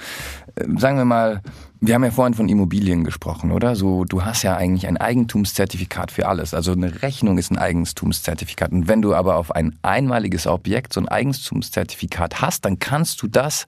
sagen 0.77 0.97
wir 0.97 1.05
mal, 1.05 1.41
wir 1.81 1.95
haben 1.95 2.03
ja 2.03 2.11
vorhin 2.11 2.33
von 2.33 2.49
Immobilien 2.49 3.05
gesprochen, 3.05 3.51
oder? 3.51 3.75
So, 3.75 4.03
du 4.03 4.25
hast 4.25 4.43
ja 4.43 4.57
eigentlich 4.57 4.85
ein 4.87 4.97
Eigentumszertifikat 4.97 6.11
für 6.11 6.27
alles. 6.27 6.53
Also 6.53 6.73
eine 6.73 7.01
Rechnung 7.01 7.37
ist 7.37 7.51
ein 7.51 7.57
Eigentumszertifikat. 7.57 8.71
Und 8.71 8.87
wenn 8.89 9.01
du 9.01 9.15
aber 9.15 9.37
auf 9.37 9.51
ein 9.55 9.77
einmaliges 9.81 10.45
Objekt 10.45 10.93
so 10.93 10.99
ein 10.99 11.07
Eigentumszertifikat 11.07 12.41
hast, 12.41 12.65
dann 12.65 12.79
kannst 12.79 13.21
du 13.21 13.27
das 13.27 13.67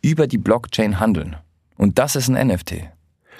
über 0.00 0.26
die 0.26 0.38
Blockchain 0.38 1.00
handeln. 1.00 1.36
Und 1.76 1.98
das 1.98 2.16
ist 2.16 2.30
ein 2.30 2.48
NFT. 2.48 2.84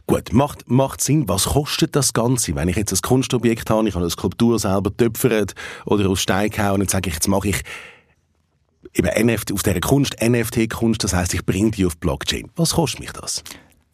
Gut, 0.07 0.35
macht, 0.35 0.69
macht 0.71 1.01
Sinn. 1.01 1.27
Was 1.29 1.47
kostet 1.47 1.97
das 1.97 2.13
Ganze? 2.13 2.55
Wenn 2.55 2.69
ich 2.69 2.77
jetzt 2.77 2.93
ein 2.93 3.01
Kunstobjekt 3.01 3.71
habe, 3.71 3.89
ich 3.89 3.95
habe 3.95 4.05
eine 4.05 4.11
Skulptur 4.11 4.59
selber 4.59 4.95
töpfert 4.95 5.55
oder 5.87 6.11
aus 6.11 6.21
Stein 6.21 6.51
gehauen 6.51 6.83
und 6.83 6.91
sage 6.91 7.09
ich, 7.09 7.15
jetzt 7.15 7.29
mache 7.29 7.49
ich 7.49 7.63
eben 8.93 9.27
NFT, 9.27 9.53
auf 9.53 9.63
dieser 9.63 9.81
Kunst, 9.81 10.17
NFT-Kunst, 10.21 11.03
das 11.03 11.15
heißt, 11.15 11.33
ich 11.33 11.47
bringe 11.47 11.71
die 11.71 11.87
auf 11.87 11.97
Blockchain. 11.97 12.51
Was 12.57 12.75
kostet 12.75 13.01
mich 13.01 13.13
das? 13.13 13.43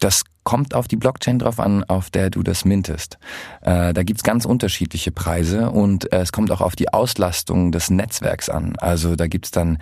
Das 0.01 0.23
kommt 0.43 0.73
auf 0.73 0.87
die 0.87 0.95
Blockchain 0.95 1.37
drauf 1.37 1.59
an, 1.59 1.83
auf 1.83 2.09
der 2.09 2.31
du 2.31 2.41
das 2.41 2.65
mintest. 2.65 3.19
Äh, 3.61 3.93
da 3.93 4.01
gibt's 4.01 4.23
ganz 4.23 4.45
unterschiedliche 4.45 5.11
Preise 5.11 5.69
und 5.69 6.11
äh, 6.11 6.21
es 6.21 6.31
kommt 6.31 6.51
auch 6.51 6.61
auf 6.61 6.75
die 6.75 6.91
Auslastung 6.91 7.71
des 7.71 7.91
Netzwerks 7.91 8.49
an. 8.49 8.75
Also 8.79 9.15
da 9.15 9.27
gibt's 9.27 9.51
dann 9.51 9.77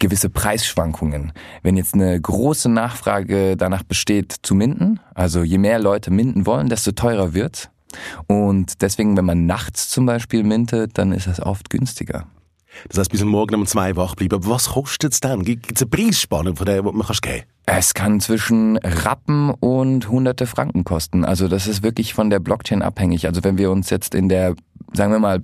gewisse 0.00 0.28
Preisschwankungen. 0.28 1.32
Wenn 1.62 1.76
jetzt 1.76 1.94
eine 1.94 2.20
große 2.20 2.68
Nachfrage 2.68 3.56
danach 3.56 3.84
besteht 3.84 4.34
zu 4.42 4.56
minden, 4.56 4.98
also 5.14 5.44
je 5.44 5.58
mehr 5.58 5.78
Leute 5.78 6.10
minden 6.10 6.46
wollen, 6.46 6.68
desto 6.68 6.90
teurer 6.90 7.32
wird's. 7.32 7.70
Und 8.26 8.82
deswegen, 8.82 9.16
wenn 9.16 9.24
man 9.24 9.46
nachts 9.46 9.88
zum 9.88 10.04
Beispiel 10.04 10.42
mintet, 10.42 10.98
dann 10.98 11.12
ist 11.12 11.28
das 11.28 11.40
oft 11.40 11.70
günstiger. 11.70 12.26
Das 12.88 12.98
heißt, 12.98 13.10
bis 13.10 13.22
morgen 13.24 13.54
um 13.54 13.66
zwei 13.66 13.96
wach 13.96 14.14
bleiben. 14.14 14.36
Aber 14.36 14.48
was 14.48 14.70
kostet 14.70 15.12
es 15.12 15.20
dann? 15.20 15.42
Gibt 15.44 15.72
es 15.76 15.82
eine 15.82 15.90
Preisspanne, 15.90 16.56
von 16.56 16.66
der 16.66 16.82
man 16.82 16.92
geben 16.92 17.44
Es 17.66 17.94
kann 17.94 18.20
zwischen 18.20 18.76
Rappen 18.78 19.50
und 19.50 20.08
hunderte 20.08 20.46
Franken 20.46 20.84
kosten. 20.84 21.24
Also 21.24 21.48
das 21.48 21.66
ist 21.66 21.82
wirklich 21.82 22.14
von 22.14 22.30
der 22.30 22.40
Blockchain 22.40 22.82
abhängig. 22.82 23.26
Also 23.26 23.44
wenn 23.44 23.58
wir 23.58 23.70
uns 23.70 23.90
jetzt 23.90 24.14
in 24.14 24.28
der, 24.28 24.54
sagen 24.92 25.12
wir 25.12 25.18
mal, 25.18 25.42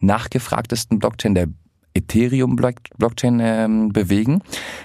nachgefragtesten 0.00 0.98
Blockchain, 0.98 1.34
der 1.34 1.48
Ethereum-Blockchain 1.94 3.40
ähm, 3.40 3.88
bewegen, 3.92 4.42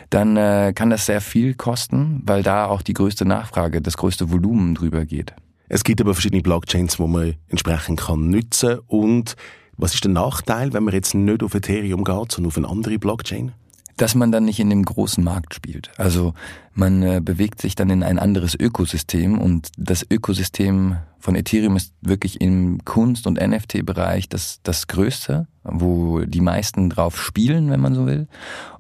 dann 0.10 0.38
äh, 0.38 0.71
kann 0.74 0.89
das 0.89 1.06
sehr 1.06 1.21
viel 1.21 1.54
kosten, 1.56 2.21
weil 2.26 2.41
da 2.41 2.65
auch 2.65 2.82
die 2.82 2.93
größte 2.93 3.26
Nachfrage, 3.26 3.82
das 3.82 3.97
größte 3.97 4.32
Volumen 4.32 4.76
drüber 4.76 5.06
geht. 5.06 5.34
Es 5.67 5.84
gibt 5.84 6.02
aber 6.02 6.13
verschiedene 6.13 6.41
Blockchains, 6.41 7.00
wo 7.00 7.08
man 7.08 7.36
entsprechend 7.47 8.02
kann 8.02 8.30
nutzen 8.30 8.80
und 8.88 9.36
was 9.77 9.93
ist 9.93 10.03
der 10.03 10.12
Nachteil, 10.12 10.73
wenn 10.73 10.84
man 10.84 10.93
jetzt 10.93 11.13
nicht 11.13 11.43
auf 11.43 11.53
Ethereum 11.53 12.03
geht, 12.03 12.31
sondern 12.31 12.47
auf 12.47 12.57
eine 12.57 12.69
andere 12.69 12.99
Blockchain? 12.99 13.53
Dass 13.97 14.15
man 14.15 14.31
dann 14.31 14.45
nicht 14.45 14.60
in 14.60 14.69
dem 14.69 14.84
großen 14.84 15.23
Markt 15.23 15.53
spielt. 15.53 15.91
Also 15.97 16.34
man 16.73 17.03
äh, 17.03 17.21
bewegt 17.23 17.62
sich 17.62 17.75
dann 17.75 17.89
in 17.89 18.03
ein 18.03 18.19
anderes 18.19 18.55
Ökosystem 18.55 19.38
und 19.38 19.69
das 19.77 20.05
Ökosystem 20.10 20.97
von 21.21 21.36
Ethereum 21.36 21.75
ist 21.75 21.93
wirklich 22.01 22.41
im 22.41 22.84
Kunst- 22.84 23.27
und 23.27 23.39
NFT-Bereich 23.39 24.27
das, 24.27 24.60
das 24.63 24.88
größte, 24.88 25.47
wo 25.63 26.21
die 26.21 26.41
meisten 26.41 26.89
drauf 26.89 27.21
spielen, 27.21 27.69
wenn 27.69 27.79
man 27.79 27.93
so 27.93 28.05
will. 28.07 28.27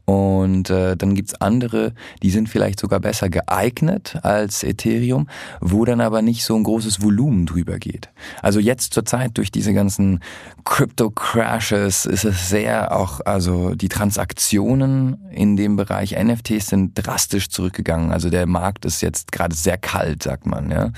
Und 0.05 0.69
äh, 0.69 0.97
dann 0.97 1.15
gibt's 1.15 1.35
andere, 1.35 1.93
die 2.21 2.31
sind 2.31 2.49
vielleicht 2.49 2.79
sogar 2.79 2.99
besser 2.99 3.29
geeignet 3.29 4.17
als 4.23 4.63
Ethereum, 4.63 5.27
wo 5.61 5.85
dann 5.85 6.01
aber 6.01 6.21
nicht 6.21 6.43
so 6.43 6.55
ein 6.55 6.63
großes 6.63 7.01
Volumen 7.01 7.45
drüber 7.45 7.77
geht. 7.77 8.09
Also 8.41 8.59
jetzt 8.59 8.93
zur 8.93 9.05
Zeit 9.05 9.37
durch 9.37 9.51
diese 9.51 9.73
ganzen 9.73 10.19
Crypto-Crashes 10.65 12.05
ist 12.05 12.25
es 12.25 12.49
sehr 12.49 12.95
auch, 12.95 13.21
also 13.25 13.73
die 13.75 13.89
Transaktionen 13.89 15.29
in 15.31 15.55
dem 15.55 15.75
Bereich 15.75 16.15
NFTs 16.21 16.67
sind 16.67 16.93
drastisch 16.95 17.49
zurückgegangen. 17.49 18.11
Also 18.11 18.29
der 18.29 18.47
Markt 18.47 18.85
ist 18.85 19.01
jetzt 19.01 19.31
gerade 19.31 19.55
sehr 19.55 19.77
kalt, 19.77 20.23
sagt 20.23 20.45
man. 20.45 20.71
Ja? 20.71 20.91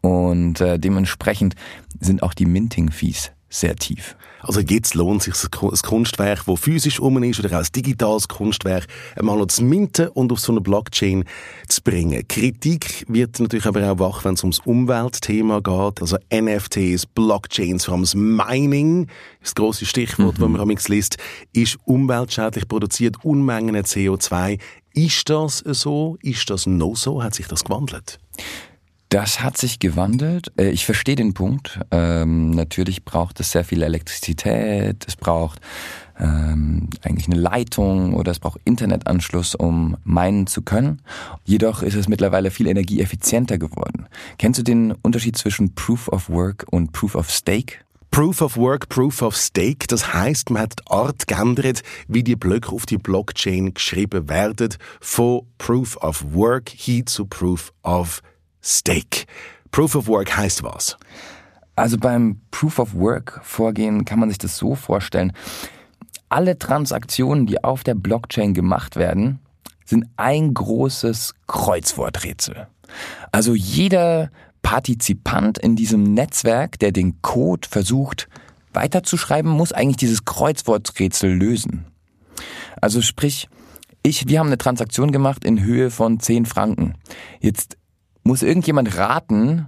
Und 0.00 0.60
äh, 0.60 0.78
dementsprechend 0.88 1.54
sind 2.00 2.22
auch 2.22 2.32
die 2.32 2.46
Minting-Fees 2.46 3.32
sehr 3.50 3.76
tief. 3.76 4.16
Also 4.40 4.60
jetzt 4.60 4.94
lohnt 4.94 5.22
sich 5.22 5.34
ein 5.34 5.78
Kunstwerk, 5.82 6.44
das 6.46 6.60
physisch 6.60 7.00
um 7.00 7.22
ist 7.22 7.40
oder 7.40 7.58
auch 7.58 7.62
ein 7.62 7.72
digitales 7.74 8.28
Kunstwerk, 8.28 8.86
einmal 9.16 9.36
noch 9.36 9.46
zu 9.46 9.64
minten 9.64 10.08
und 10.08 10.32
auf 10.32 10.40
so 10.40 10.52
eine 10.52 10.60
Blockchain 10.60 11.24
zu 11.66 11.82
bringen. 11.82 12.26
Kritik 12.28 13.04
wird 13.08 13.40
natürlich 13.40 13.66
aber 13.66 13.90
auch 13.90 13.98
wach, 13.98 14.24
wenn 14.24 14.34
es 14.34 14.42
ums 14.42 14.60
Umweltthema 14.60 15.60
geht. 15.60 16.00
Also 16.00 16.16
NFTs, 16.32 17.06
Blockchains, 17.06 17.86
vor 17.86 17.94
allem 17.94 18.02
das 18.02 18.14
Mining, 18.14 19.08
das 19.42 19.54
grosse 19.54 19.86
Stichwort, 19.86 20.38
mhm. 20.38 20.42
das 20.42 20.50
man 20.50 20.60
am 20.60 20.70
liest, 20.70 21.16
ist 21.52 21.78
umweltschädlich, 21.84 22.68
produziert 22.68 23.24
Unmengen 23.24 23.76
CO2. 23.76 24.60
Ist 24.94 25.28
das 25.28 25.58
so? 25.58 26.16
Ist 26.22 26.48
das 26.50 26.66
noch 26.66 26.96
so? 26.96 27.22
Hat 27.22 27.34
sich 27.34 27.48
das 27.48 27.64
gewandelt? 27.64 28.18
Das 29.08 29.40
hat 29.40 29.56
sich 29.56 29.78
gewandelt. 29.78 30.52
Äh, 30.58 30.70
ich 30.70 30.84
verstehe 30.84 31.16
den 31.16 31.32
Punkt. 31.32 31.80
Ähm, 31.90 32.50
natürlich 32.50 33.04
braucht 33.04 33.40
es 33.40 33.52
sehr 33.52 33.64
viel 33.64 33.82
Elektrizität. 33.82 35.04
Es 35.06 35.16
braucht 35.16 35.60
ähm, 36.18 36.90
eigentlich 37.02 37.26
eine 37.26 37.40
Leitung 37.40 38.12
oder 38.12 38.32
es 38.32 38.38
braucht 38.38 38.60
Internetanschluss, 38.64 39.54
um 39.54 39.96
meinen 40.04 40.46
zu 40.46 40.60
können. 40.60 41.00
Jedoch 41.44 41.82
ist 41.82 41.94
es 41.94 42.08
mittlerweile 42.08 42.50
viel 42.50 42.66
energieeffizienter 42.66 43.56
geworden. 43.56 44.06
Kennst 44.36 44.58
du 44.58 44.64
den 44.64 44.92
Unterschied 44.92 45.38
zwischen 45.38 45.74
Proof 45.74 46.08
of 46.08 46.28
Work 46.28 46.66
und 46.70 46.92
Proof 46.92 47.14
of 47.14 47.30
Stake? 47.30 47.78
Proof 48.10 48.40
of 48.40 48.56
Work, 48.56 48.88
Proof 48.88 49.22
of 49.22 49.36
Stake, 49.36 49.86
das 49.86 50.12
heißt, 50.12 50.50
man 50.50 50.62
hat 50.62 50.80
die 50.80 50.90
Art 50.90 51.28
geändert, 51.28 51.82
wie 52.08 52.24
die 52.24 52.36
Blöcke 52.36 52.72
auf 52.72 52.86
die 52.86 52.96
Blockchain 52.96 53.74
geschrieben 53.74 54.28
werden, 54.28 54.74
von 55.00 55.42
Proof 55.58 55.96
of 55.98 56.24
Work 56.32 56.70
hin 56.70 57.06
zu 57.06 57.26
Proof 57.26 57.72
of 57.82 58.22
Stake. 58.62 59.26
Proof 59.70 59.94
of 59.94 60.08
Work 60.08 60.36
heißt 60.36 60.62
was? 60.62 60.96
Also 61.76 61.96
beim 61.96 62.40
Proof 62.50 62.78
of 62.78 62.94
Work 62.94 63.40
Vorgehen 63.42 64.04
kann 64.04 64.18
man 64.18 64.28
sich 64.28 64.38
das 64.38 64.56
so 64.56 64.74
vorstellen, 64.74 65.32
alle 66.28 66.58
Transaktionen, 66.58 67.46
die 67.46 67.62
auf 67.62 67.84
der 67.84 67.94
Blockchain 67.94 68.52
gemacht 68.52 68.96
werden, 68.96 69.38
sind 69.84 70.06
ein 70.16 70.52
großes 70.52 71.34
Kreuzworträtsel. 71.46 72.66
Also 73.32 73.54
jeder 73.54 74.30
Partizipant 74.62 75.58
in 75.58 75.76
diesem 75.76 76.02
Netzwerk, 76.02 76.78
der 76.78 76.92
den 76.92 77.22
Code 77.22 77.68
versucht 77.68 78.28
weiterzuschreiben, 78.74 79.50
muss 79.50 79.72
eigentlich 79.72 79.96
dieses 79.96 80.24
Kreuzworträtsel 80.24 81.32
lösen. 81.32 81.86
Also 82.80 83.00
sprich, 83.00 83.48
ich, 84.02 84.28
wir 84.28 84.38
haben 84.38 84.48
eine 84.48 84.58
Transaktion 84.58 85.10
gemacht 85.10 85.44
in 85.44 85.62
Höhe 85.62 85.90
von 85.90 86.20
10 86.20 86.46
Franken. 86.46 86.94
Jetzt 87.40 87.76
muss 88.28 88.42
irgendjemand 88.42 88.96
raten, 88.98 89.66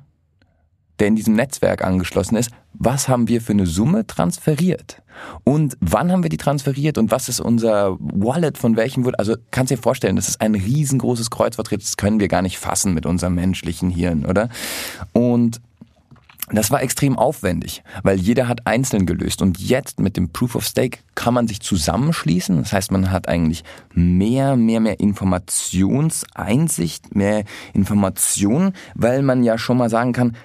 der 0.99 1.09
in 1.09 1.16
diesem 1.16 1.35
Netzwerk 1.35 1.83
angeschlossen 1.83 2.37
ist, 2.37 2.51
was 2.75 3.09
haben 3.09 3.27
wir 3.27 3.40
für 3.40 3.53
eine 3.53 3.66
Summe 3.66 4.07
transferiert? 4.07 5.03
Und 5.44 5.79
wann 5.81 6.12
haben 6.12 6.23
wir 6.23 6.29
die 6.29 6.37
transferiert 6.37 6.99
und 6.99 7.11
was 7.11 7.31
ist 7.31 7.40
unser 7.40 7.96
Wallet 7.99 8.59
von 8.59 8.77
welchem 8.77 9.07
wurde? 9.07 9.18
Also 9.18 9.35
kannst 9.51 9.70
dir 9.70 9.79
vorstellen, 9.79 10.16
das 10.16 10.29
ist 10.29 10.42
ein 10.42 10.55
riesengroßes 10.55 11.31
Kreuzworträtsel, 11.31 11.87
das 11.87 11.96
können 11.96 12.20
wir 12.20 12.29
gar 12.29 12.42
nicht 12.42 12.59
fassen 12.59 12.92
mit 12.92 13.07
unserem 13.07 13.35
menschlichen 13.35 13.88
Hirn, 13.88 14.27
oder? 14.27 14.51
Und 15.12 15.62
das 16.57 16.71
war 16.71 16.83
extrem 16.83 17.19
aufwendig, 17.19 17.83
weil 18.03 18.19
jeder 18.19 18.49
hat 18.49 18.67
einzeln 18.67 19.07
gelöst. 19.07 19.41
Und 19.43 19.61
jetzt 19.61 20.01
mit 20.01 20.17
dem 20.17 20.33
Proof 20.33 20.57
of 20.57 20.65
Stake 20.65 21.01
kann 21.15 21.35
man 21.35 21.47
sich 21.47 21.61
zusammenschließen. 21.61 22.57
Das 22.59 22.73
heißt, 22.73 22.91
man 22.91 23.11
hat 23.11 23.29
eigentlich 23.29 23.63
mehr, 23.93 24.57
mehr, 24.57 24.81
mehr 24.81 24.99
Informationseinsicht, 25.01 27.15
mehr 27.15 27.45
Information, 27.73 28.73
weil 28.95 29.23
man 29.23 29.45
ja 29.45 29.59
schon 29.59 29.77
mal 29.77 29.91
sagen 29.91 30.13
kann, 30.13 30.37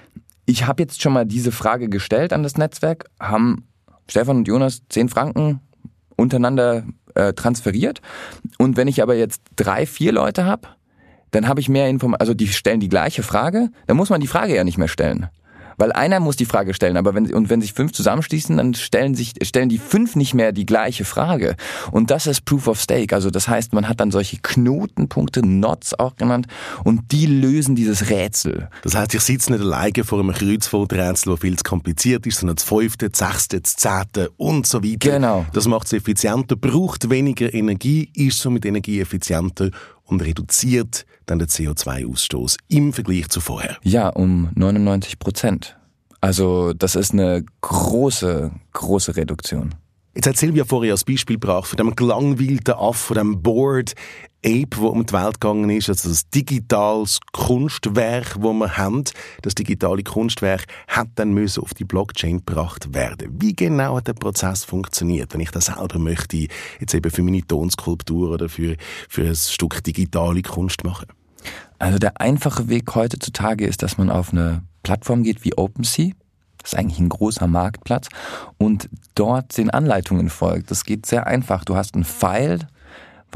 ich 0.44 0.66
habe 0.66 0.82
jetzt 0.82 1.00
schon 1.02 1.12
mal 1.12 1.26
diese 1.26 1.50
Frage 1.50 1.88
gestellt 1.88 2.32
an 2.32 2.44
das 2.44 2.56
Netzwerk, 2.56 3.06
haben 3.18 3.66
Stefan 4.08 4.36
und 4.38 4.48
Jonas 4.48 4.82
10 4.88 5.08
Franken 5.08 5.60
untereinander 6.16 6.84
äh, 7.14 7.32
transferiert. 7.32 8.00
Und 8.58 8.76
wenn 8.76 8.88
ich 8.88 9.00
aber 9.02 9.14
jetzt 9.16 9.42
drei, 9.56 9.86
vier 9.86 10.12
Leute 10.12 10.44
habe, 10.44 10.68
dann 11.32 11.48
habe 11.48 11.58
ich 11.60 11.68
mehr 11.68 11.88
Informationen, 11.88 12.20
also 12.20 12.34
die 12.34 12.46
stellen 12.48 12.78
die 12.80 12.88
gleiche 12.88 13.24
Frage, 13.24 13.70
dann 13.86 13.96
muss 13.96 14.10
man 14.10 14.20
die 14.20 14.28
Frage 14.28 14.54
ja 14.54 14.62
nicht 14.64 14.78
mehr 14.78 14.88
stellen. 14.88 15.28
Weil 15.76 15.92
einer 15.92 16.20
muss 16.20 16.36
die 16.36 16.46
Frage 16.46 16.74
stellen, 16.74 16.96
aber 16.96 17.14
wenn, 17.14 17.32
und 17.32 17.50
wenn 17.50 17.60
sich 17.60 17.72
fünf 17.72 17.92
zusammenschließen, 17.92 18.56
dann 18.56 18.74
stellen 18.74 19.14
sich, 19.14 19.34
stellen 19.42 19.68
die 19.68 19.78
fünf 19.78 20.16
nicht 20.16 20.34
mehr 20.34 20.52
die 20.52 20.66
gleiche 20.66 21.04
Frage. 21.04 21.56
Und 21.90 22.10
das 22.10 22.26
ist 22.26 22.44
Proof 22.44 22.68
of 22.68 22.80
Stake. 22.80 23.14
Also 23.14 23.30
das 23.30 23.48
heißt, 23.48 23.72
man 23.72 23.88
hat 23.88 24.00
dann 24.00 24.10
solche 24.10 24.38
Knotenpunkte, 24.38 25.42
Knots 25.42 25.98
auch 25.98 26.16
genannt, 26.16 26.46
und 26.84 27.12
die 27.12 27.26
lösen 27.26 27.74
dieses 27.74 28.10
Rätsel. 28.10 28.68
Das 28.82 28.94
heißt, 28.94 29.14
ich 29.14 29.20
sitze 29.20 29.52
nicht 29.52 29.62
alleine 29.62 30.04
vor 30.04 30.20
einem 30.20 30.32
Kreuzworträtsel, 30.32 31.32
das 31.32 31.40
viel 31.40 31.56
zu 31.56 31.64
kompliziert 31.64 32.26
ist, 32.26 32.40
sondern 32.40 32.56
das 32.56 32.64
fünfte, 32.64 33.10
das 33.10 33.18
sechste, 33.18 33.60
das 33.60 33.76
zehnte 33.76 34.30
und 34.36 34.66
so 34.66 34.82
weiter. 34.82 35.10
Genau. 35.10 35.46
Das 35.52 35.66
macht 35.66 35.86
es 35.86 35.92
effizienter, 35.92 36.56
braucht 36.56 37.10
weniger 37.10 37.52
Energie, 37.52 38.10
ist 38.14 38.40
somit 38.40 38.64
energieeffizienter 38.64 39.70
und 40.06 40.22
reduziert 40.22 41.06
dann 41.26 41.38
den 41.38 41.48
CO2-Ausstoß 41.48 42.56
im 42.68 42.92
Vergleich 42.92 43.28
zu 43.28 43.40
vorher. 43.40 43.76
Ja, 43.82 44.08
um 44.08 44.50
99 44.54 45.18
Prozent. 45.18 45.76
Also 46.20 46.72
das 46.72 46.96
ist 46.96 47.12
eine 47.12 47.44
große, 47.60 48.50
große 48.72 49.16
Reduktion. 49.16 49.74
Jetzt 50.16 50.28
hat 50.28 50.36
Silvia 50.38 50.64
vorher 50.64 50.92
als 50.92 51.04
Beispiel 51.04 51.36
gebracht 51.38 51.68
von 51.68 51.76
dem 51.76 51.94
gelangweilten 51.94 52.72
Aff, 52.72 52.96
von 52.96 53.18
dem 53.18 53.42
Board 53.42 53.92
Ape, 54.42 54.78
wo 54.78 54.88
um 54.88 55.04
die 55.04 55.12
Welt 55.12 55.42
gegangen 55.42 55.68
ist, 55.68 55.90
also 55.90 56.08
das 56.08 56.30
digitales 56.30 57.20
Kunstwerk, 57.32 58.34
wo 58.40 58.54
wir 58.54 58.78
haben. 58.78 59.04
Das 59.42 59.54
digitale 59.54 60.02
Kunstwerk 60.02 60.64
hat 60.88 61.08
dann 61.16 61.34
müssen 61.34 61.62
auf 61.62 61.74
die 61.74 61.84
Blockchain 61.84 62.38
gebracht 62.38 62.94
werden. 62.94 63.36
Wie 63.38 63.54
genau 63.54 63.96
hat 63.96 64.08
der 64.08 64.14
Prozess 64.14 64.64
funktioniert, 64.64 65.34
wenn 65.34 65.40
ich 65.40 65.50
das 65.50 65.66
selber 65.66 65.98
möchte, 65.98 66.46
jetzt 66.80 66.94
eben 66.94 67.10
für 67.10 67.22
meine 67.22 67.46
Tonskulptur 67.46 68.30
oder 68.30 68.48
für, 68.48 68.76
für 69.10 69.26
ein 69.26 69.36
Stück 69.36 69.84
digitale 69.84 70.40
Kunst 70.40 70.82
machen? 70.82 71.08
Also 71.78 71.98
der 71.98 72.18
einfache 72.22 72.70
Weg 72.70 72.94
heutzutage 72.94 73.66
ist, 73.66 73.82
dass 73.82 73.98
man 73.98 74.08
auf 74.08 74.32
eine 74.32 74.62
Plattform 74.82 75.24
geht 75.24 75.44
wie 75.44 75.52
OpenSea 75.58 76.12
das 76.66 76.72
ist 76.72 76.78
eigentlich 76.80 76.98
ein 76.98 77.08
großer 77.08 77.46
Marktplatz. 77.46 78.08
Und 78.58 78.88
dort 79.14 79.56
den 79.56 79.70
Anleitungen 79.70 80.30
folgt. 80.30 80.72
Das 80.72 80.84
geht 80.84 81.06
sehr 81.06 81.24
einfach. 81.24 81.64
Du 81.64 81.76
hast 81.76 81.94
ein 81.94 82.02
File 82.02 82.66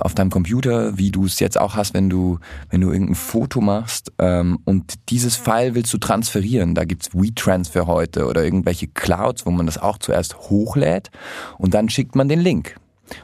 auf 0.01 0.15
deinem 0.15 0.31
Computer, 0.31 0.99
wie 0.99 1.13
du 1.13 1.27
es 1.27 1.39
jetzt 1.39 1.57
auch 1.57 1.77
hast, 1.77 1.95
wenn 1.95 2.11
du, 2.11 2.41
wenn 2.71 2.81
du 2.81 2.91
irgendein 2.91 3.15
Foto 3.15 3.61
machst 3.61 4.11
ähm, 4.19 4.59
und 4.65 4.95
dieses 5.11 5.37
File 5.37 5.77
willst 5.77 5.93
du 5.93 5.99
transferieren. 5.99 6.75
Da 6.75 6.85
gibt's 6.85 7.11
WeTransfer 7.13 7.87
heute 7.87 8.27
oder 8.27 8.43
irgendwelche 8.43 8.89
Clouds, 8.89 9.47
wo 9.47 9.51
man 9.51 9.67
das 9.67 9.79
auch 9.79 9.99
zuerst 9.99 10.37
hochlädt 10.37 11.11
und 11.59 11.75
dann 11.75 11.89
schickt 11.89 12.17
man 12.17 12.29
den 12.29 12.41
Link. 12.41 12.77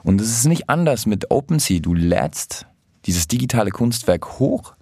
Und 0.05 0.21
es 0.21 0.31
ist 0.31 0.47
nicht 0.47 0.69
anders 0.69 1.07
mit 1.07 1.31
OpenSea. 1.31 1.81
Du 1.81 1.95
lädst 1.95 2.67
dieses 3.07 3.27
digitale 3.27 3.71
Kunstwerk 3.71 4.39
hoch 4.39 4.75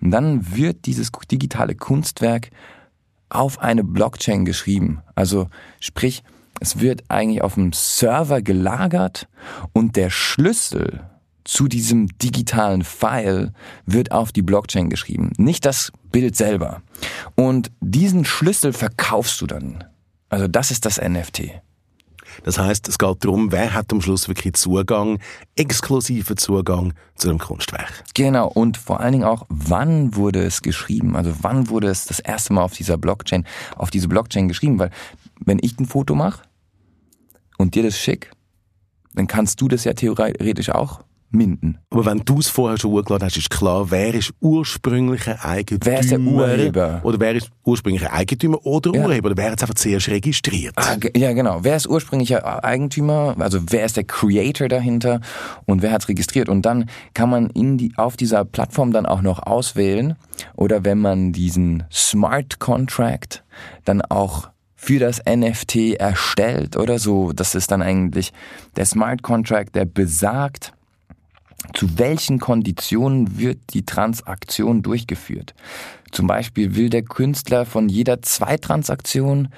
und 0.00 0.10
dann 0.10 0.54
wird 0.54 0.86
dieses 0.86 1.10
digitale 1.30 1.74
Kunstwerk 1.74 2.50
auf 3.30 3.60
eine 3.60 3.84
Blockchain 3.84 4.44
geschrieben. 4.44 5.02
Also 5.14 5.48
sprich, 5.80 6.22
es 6.60 6.80
wird 6.80 7.04
eigentlich 7.08 7.42
auf 7.42 7.54
dem 7.54 7.72
Server 7.72 8.42
gelagert 8.42 9.28
und 9.72 9.96
der 9.96 10.10
Schlüssel 10.10 11.00
zu 11.44 11.68
diesem 11.68 12.06
digitalen 12.18 12.84
File 12.84 13.52
wird 13.86 14.12
auf 14.12 14.30
die 14.30 14.42
Blockchain 14.42 14.90
geschrieben, 14.90 15.32
nicht 15.38 15.64
das 15.64 15.90
Bild 16.12 16.36
selber. 16.36 16.82
Und 17.34 17.70
diesen 17.80 18.24
Schlüssel 18.24 18.72
verkaufst 18.72 19.40
du 19.40 19.46
dann. 19.46 19.84
Also 20.28 20.46
das 20.46 20.70
ist 20.70 20.84
das 20.84 21.00
NFT. 21.00 21.62
Das 22.44 22.58
heißt, 22.58 22.88
es 22.88 22.98
geht 22.98 23.24
darum, 23.24 23.52
wer 23.52 23.74
hat 23.74 23.92
am 23.92 24.00
Schluss 24.00 24.28
wirklich 24.28 24.54
Zugang, 24.54 25.18
exklusiven 25.56 26.36
Zugang 26.36 26.94
zu 27.14 27.28
dem 27.28 27.38
Kunstwerk. 27.38 28.04
Genau. 28.14 28.48
Und 28.48 28.76
vor 28.76 29.00
allen 29.00 29.12
Dingen 29.12 29.24
auch, 29.24 29.46
wann 29.48 30.14
wurde 30.14 30.42
es 30.42 30.62
geschrieben? 30.62 31.16
Also 31.16 31.32
wann 31.42 31.68
wurde 31.68 31.88
es 31.88 32.06
das 32.06 32.20
erste 32.20 32.52
Mal 32.52 32.62
auf 32.62 32.74
dieser 32.74 32.98
Blockchain, 32.98 33.44
auf 33.76 33.90
diese 33.90 34.08
Blockchain 34.08 34.48
geschrieben? 34.48 34.78
Weil 34.78 34.90
wenn 35.40 35.58
ich 35.60 35.78
ein 35.78 35.86
Foto 35.86 36.14
mache 36.14 36.42
und 37.58 37.74
dir 37.74 37.82
das 37.82 37.98
schick, 37.98 38.30
dann 39.14 39.26
kannst 39.26 39.60
du 39.60 39.68
das 39.68 39.84
ja 39.84 39.92
theoretisch 39.92 40.70
auch 40.70 41.02
minden. 41.30 41.78
Aber 41.90 42.06
wenn 42.06 42.18
du 42.24 42.38
es 42.38 42.48
vorher 42.48 42.78
schon 42.78 42.92
hochgeladen 42.92 43.26
hast, 43.26 43.36
ist 43.36 43.50
klar, 43.50 43.90
wer 43.90 44.14
ist 44.14 44.32
ursprünglicher 44.40 45.44
Eigentümer? 45.44 45.92
Wer 45.92 46.00
ist 46.00 46.10
der 46.10 46.20
Urheber? 46.20 47.00
Oder 47.02 47.20
wer 47.20 47.34
ist 47.34 47.50
ursprünglicher 47.64 48.12
Eigentümer 48.12 48.64
oder 48.66 48.92
ja. 48.94 49.04
Urheber? 49.04 49.26
Oder 49.26 49.36
wer 49.36 49.50
hat 49.50 49.58
es 49.58 49.62
einfach 49.62 49.74
zuerst 49.74 50.08
registriert? 50.08 50.74
Ah, 50.76 50.96
ja, 51.16 51.32
genau. 51.32 51.60
Wer 51.62 51.76
ist 51.76 51.88
ursprünglicher 51.88 52.64
Eigentümer? 52.64 53.36
Also 53.38 53.60
wer 53.68 53.84
ist 53.84 53.96
der 53.96 54.04
Creator 54.04 54.68
dahinter? 54.68 55.20
Und 55.66 55.82
wer 55.82 55.92
hat 55.92 56.02
es 56.02 56.08
registriert? 56.08 56.48
Und 56.48 56.62
dann 56.62 56.90
kann 57.14 57.30
man 57.30 57.50
in 57.50 57.78
die, 57.78 57.92
auf 57.96 58.16
dieser 58.16 58.44
Plattform 58.44 58.92
dann 58.92 59.06
auch 59.06 59.22
noch 59.22 59.42
auswählen. 59.44 60.16
Oder 60.56 60.84
wenn 60.84 60.98
man 60.98 61.32
diesen 61.32 61.84
Smart 61.90 62.58
Contract 62.58 63.44
dann 63.84 64.02
auch 64.02 64.48
für 64.80 64.98
das 64.98 65.20
NFT 65.28 65.96
erstellt 65.98 66.74
oder 66.78 66.98
so. 66.98 67.32
Das 67.32 67.54
ist 67.54 67.70
dann 67.70 67.82
eigentlich 67.82 68.32
der 68.76 68.86
Smart 68.86 69.22
Contract, 69.22 69.74
der 69.74 69.84
besagt, 69.84 70.72
zu 71.74 71.98
welchen 71.98 72.38
Konditionen 72.38 73.38
wird 73.38 73.58
die 73.74 73.84
Transaktion 73.84 74.82
durchgeführt. 74.82 75.54
Zum 76.10 76.26
Beispiel 76.26 76.74
will 76.74 76.90
der 76.90 77.02
Künstler 77.02 77.66
von 77.66 77.88
jeder 77.88 78.22
zwei 78.22 78.56
Transaktion 78.56 79.48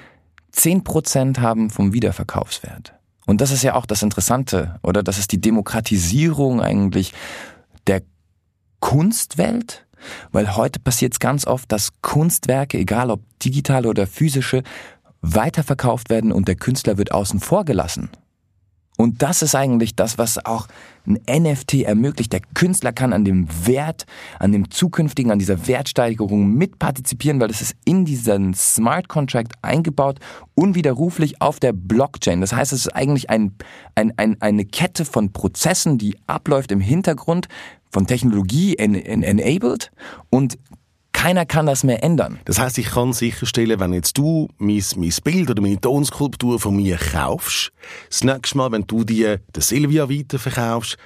10% 0.53 1.39
haben 1.39 1.69
vom 1.69 1.93
Wiederverkaufswert. 1.93 2.93
Und 3.25 3.41
das 3.41 3.51
ist 3.51 3.63
ja 3.63 3.75
auch 3.75 3.85
das 3.85 4.03
Interessante, 4.03 4.79
oder? 4.83 5.01
Das 5.01 5.17
ist 5.17 5.31
die 5.31 5.41
Demokratisierung 5.41 6.61
eigentlich 6.61 7.13
der 7.87 8.03
Kunstwelt, 8.79 9.85
weil 10.31 10.55
heute 10.55 10.79
passiert 10.79 11.13
es 11.13 11.19
ganz 11.19 11.47
oft, 11.47 11.71
dass 11.71 12.01
Kunstwerke, 12.01 12.77
egal 12.77 13.09
ob 13.09 13.21
digitale 13.39 13.87
oder 13.87 14.07
physische, 14.07 14.63
weiterverkauft 15.21 16.09
werden 16.09 16.33
und 16.33 16.49
der 16.49 16.55
Künstler 16.55 16.97
wird 16.97 17.13
außen 17.13 17.39
vor 17.39 17.63
gelassen. 17.63 18.09
Und 18.97 19.21
das 19.21 19.41
ist 19.41 19.55
eigentlich 19.55 19.95
das, 19.95 20.17
was 20.17 20.43
auch 20.45 20.67
ein 21.05 21.19
NFT 21.27 21.81
ermöglicht. 21.83 22.31
Der 22.31 22.41
Künstler 22.53 22.93
kann 22.93 23.11
an 23.11 23.25
dem 23.25 23.47
Wert, 23.65 24.05
an 24.39 24.51
dem 24.51 24.69
zukünftigen, 24.69 25.31
an 25.31 25.39
dieser 25.39 25.67
Wertsteigerung 25.67 26.53
mitpartizipieren, 26.53 27.39
weil 27.39 27.49
es 27.49 27.61
ist 27.61 27.75
in 27.85 28.05
diesen 28.05 28.53
Smart 28.53 29.07
Contract 29.09 29.53
eingebaut, 29.61 30.19
unwiderruflich 30.55 31.41
auf 31.41 31.59
der 31.59 31.73
Blockchain. 31.73 32.41
Das 32.41 32.53
heißt, 32.53 32.71
es 32.71 32.85
ist 32.85 32.95
eigentlich 32.95 33.29
ein, 33.29 33.55
ein, 33.95 34.13
ein, 34.17 34.41
eine 34.41 34.65
Kette 34.65 35.05
von 35.05 35.33
Prozessen, 35.33 35.97
die 35.97 36.15
abläuft 36.27 36.71
im 36.71 36.79
Hintergrund, 36.79 37.47
von 37.91 38.07
Technologie 38.07 38.75
en, 38.75 38.95
en, 38.95 39.21
enabled 39.21 39.91
und 40.29 40.57
keiner 41.23 41.45
kann 41.45 41.65
das 41.65 41.85
mehr 41.85 42.03
ändern. 42.03 42.37
Das 42.43 42.59
heißt, 42.59 42.77
ich 42.79 42.87
kann 42.87 43.13
sicherstellen, 43.13 43.79
wenn 43.79 43.93
jetzt 43.93 44.17
du 44.17 44.49
mein, 44.57 44.83
mein 44.97 45.13
Bild 45.23 45.49
oder 45.49 45.61
meine 45.61 45.79
Tonskulptur 45.79 46.59
von 46.59 46.75
mir 46.75 46.97
kaufst, 46.97 47.71
das 48.09 48.25
nächste 48.25 48.57
Mal, 48.57 48.73
wenn 48.73 48.85
du 48.85 49.05
die 49.05 49.37
der 49.55 49.61
Silvia 49.61 50.09
weiterverkaufst, 50.09 50.97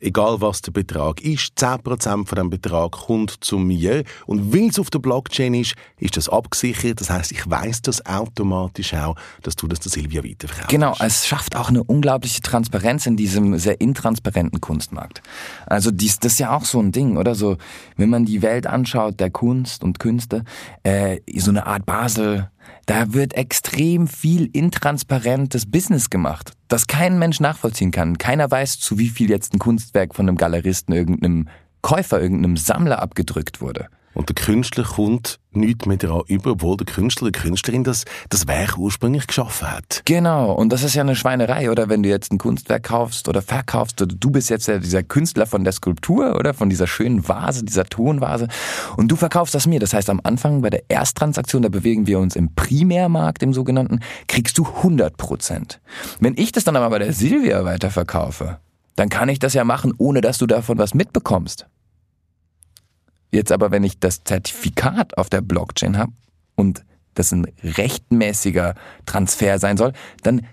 egal 0.00 0.40
was 0.40 0.62
der 0.62 0.72
Betrag 0.72 1.22
ist, 1.22 1.58
10% 1.58 2.26
von 2.26 2.36
dem 2.36 2.50
Betrag 2.50 2.92
kommt 2.92 3.44
zu 3.44 3.58
mir. 3.58 4.04
Und 4.26 4.52
weil 4.52 4.68
es 4.68 4.78
auf 4.78 4.90
der 4.90 4.98
Blockchain 4.98 5.54
ist, 5.54 5.74
ist 5.98 6.16
das 6.16 6.28
abgesichert. 6.28 7.00
Das 7.00 7.10
heißt, 7.10 7.32
ich 7.32 7.48
weiß 7.48 7.82
das 7.82 8.04
automatisch 8.06 8.94
auch, 8.94 9.16
dass 9.42 9.56
du 9.56 9.66
das 9.66 9.80
der 9.80 9.92
Silvia 9.92 10.22
weiterverkaufst. 10.22 10.70
Genau, 10.70 10.94
es 11.00 11.26
schafft 11.26 11.56
auch 11.56 11.68
eine 11.68 11.82
unglaubliche 11.82 12.40
Transparenz 12.40 13.06
in 13.06 13.16
diesem 13.16 13.58
sehr 13.58 13.80
intransparenten 13.80 14.60
Kunstmarkt. 14.60 15.22
Also 15.66 15.90
dies, 15.90 16.18
das 16.18 16.32
ist 16.32 16.38
ja 16.38 16.56
auch 16.56 16.64
so 16.64 16.80
ein 16.80 16.92
Ding, 16.92 17.16
oder? 17.16 17.34
So, 17.34 17.56
wenn 17.96 18.10
man 18.10 18.24
die 18.24 18.42
Welt 18.42 18.66
anschaut, 18.66 19.20
der 19.20 19.30
Kunst 19.30 19.84
und 19.84 19.98
Künste, 19.98 20.44
äh, 20.82 21.20
so 21.36 21.50
eine 21.50 21.66
Art 21.66 21.86
Basel, 21.86 22.50
da 22.86 23.12
wird 23.12 23.34
extrem 23.34 24.06
viel 24.06 24.48
intransparentes 24.52 25.70
Business 25.70 26.10
gemacht, 26.10 26.52
das 26.68 26.86
kein 26.86 27.18
Mensch 27.18 27.40
nachvollziehen 27.40 27.90
kann. 27.90 28.18
Keiner 28.18 28.50
weiß, 28.50 28.78
zu 28.78 28.98
wie 28.98 29.08
viel 29.08 29.30
jetzt 29.30 29.54
ein 29.54 29.58
Kunstwerk 29.58 30.14
von 30.14 30.28
einem 30.28 30.36
Galeristen, 30.36 30.94
irgendeinem 30.94 31.48
Käufer, 31.82 32.20
irgendeinem 32.20 32.56
Sammler 32.56 33.00
abgedrückt 33.00 33.60
wurde. 33.60 33.88
Und 34.16 34.30
der 34.30 34.34
Künstler 34.34 34.84
kommt 34.84 35.38
nichts 35.52 35.84
mehr 35.84 35.98
daran 35.98 36.22
über, 36.26 36.52
obwohl 36.52 36.78
der 36.78 36.86
Künstler, 36.86 37.30
die 37.30 37.38
Künstlerin 37.38 37.84
das, 37.84 38.06
das 38.30 38.46
Werk 38.46 38.78
ursprünglich 38.78 39.26
geschaffen 39.26 39.70
hat. 39.70 40.00
Genau, 40.06 40.52
und 40.52 40.72
das 40.72 40.82
ist 40.82 40.94
ja 40.94 41.02
eine 41.02 41.14
Schweinerei, 41.14 41.70
oder 41.70 41.90
wenn 41.90 42.02
du 42.02 42.08
jetzt 42.08 42.32
ein 42.32 42.38
Kunstwerk 42.38 42.84
kaufst 42.84 43.28
oder 43.28 43.42
verkaufst, 43.42 44.00
oder 44.00 44.14
du 44.14 44.30
bist 44.30 44.48
jetzt 44.48 44.68
ja 44.68 44.78
dieser 44.78 45.02
Künstler 45.02 45.44
von 45.44 45.64
der 45.64 45.74
Skulptur, 45.74 46.36
oder 46.36 46.54
von 46.54 46.70
dieser 46.70 46.86
schönen 46.86 47.28
Vase, 47.28 47.62
dieser 47.62 47.84
Tonvase, 47.84 48.48
und 48.96 49.08
du 49.08 49.16
verkaufst 49.16 49.54
das 49.54 49.66
mir. 49.66 49.80
Das 49.80 49.92
heißt, 49.92 50.08
am 50.08 50.22
Anfang 50.24 50.62
bei 50.62 50.70
der 50.70 50.84
Ersttransaktion, 50.88 51.60
da 51.60 51.68
bewegen 51.68 52.06
wir 52.06 52.18
uns 52.18 52.36
im 52.36 52.54
Primärmarkt, 52.54 53.42
im 53.42 53.52
sogenannten, 53.52 54.00
kriegst 54.28 54.56
du 54.56 54.64
100 54.64 55.18
Prozent. 55.18 55.78
Wenn 56.20 56.38
ich 56.38 56.52
das 56.52 56.64
dann 56.64 56.76
aber 56.76 56.88
bei 56.88 57.00
der 57.00 57.12
Silvia 57.12 57.66
weiterverkaufe, 57.66 58.60
dann 58.94 59.10
kann 59.10 59.28
ich 59.28 59.40
das 59.40 59.52
ja 59.52 59.64
machen, 59.64 59.92
ohne 59.98 60.22
dass 60.22 60.38
du 60.38 60.46
davon 60.46 60.78
was 60.78 60.94
mitbekommst. 60.94 61.66
Jetzt 63.36 63.52
aber, 63.52 63.70
wenn 63.70 63.84
ich 63.84 64.00
das 64.00 64.24
Zertifikat 64.24 65.18
auf 65.18 65.28
der 65.28 65.42
Blockchain 65.42 65.98
habe 65.98 66.10
und 66.54 66.86
das 67.12 67.32
ein 67.32 67.46
rechtmäßiger 67.62 68.74
Transfer 69.04 69.58
sein 69.58 69.76
soll, 69.76 69.92
dann 70.22 70.46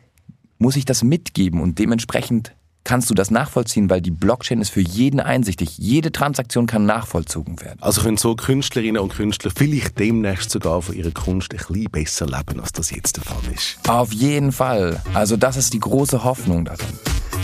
muss 0.58 0.76
ich 0.76 0.84
das 0.84 1.02
mitgeben 1.02 1.62
und 1.62 1.80
dementsprechend 1.80 2.54
kannst 2.84 3.10
du 3.10 3.13
das 3.13 3.32
nachvollziehen, 3.32 3.89
weil 3.89 4.02
die 4.02 4.12
Blockchain 4.12 4.60
ist 4.60 4.72
für 4.72 4.82
jeden 4.82 5.22
einsichtig. 5.22 5.78
Jede 5.78 6.12
Transaktion 6.12 6.67
kann 6.67 6.86
nachvollzogen 6.86 7.62
werden. 7.62 7.82
Also 7.82 8.02
können 8.02 8.17
so 8.17 8.36
Künstlerinnen 8.36 9.02
und 9.02 9.13
Künstler 9.13 9.52
vielleicht 9.56 9.98
demnächst 9.98 10.50
sogar 10.52 10.82
von 10.82 10.93
ihrer 10.93 11.12
Kunst 11.12 11.54
ein 11.54 11.60
bisschen 11.60 11.86
besser 11.86 12.26
leben, 12.26 12.60
als 12.60 12.74
das 12.74 12.91
jetzt 12.91 13.15
der 13.15 13.24
Fall 13.24 13.54
ist. 13.54 13.80
Auf 13.88 14.12
jeden 14.12 14.52
Fall. 14.52 15.02
Also 15.13 15.38
das 15.38 15.56
ist 15.56 15.72
die 15.72 15.80
große 15.80 16.26
Hoffnung 16.26 16.65
darin. 16.65 17.00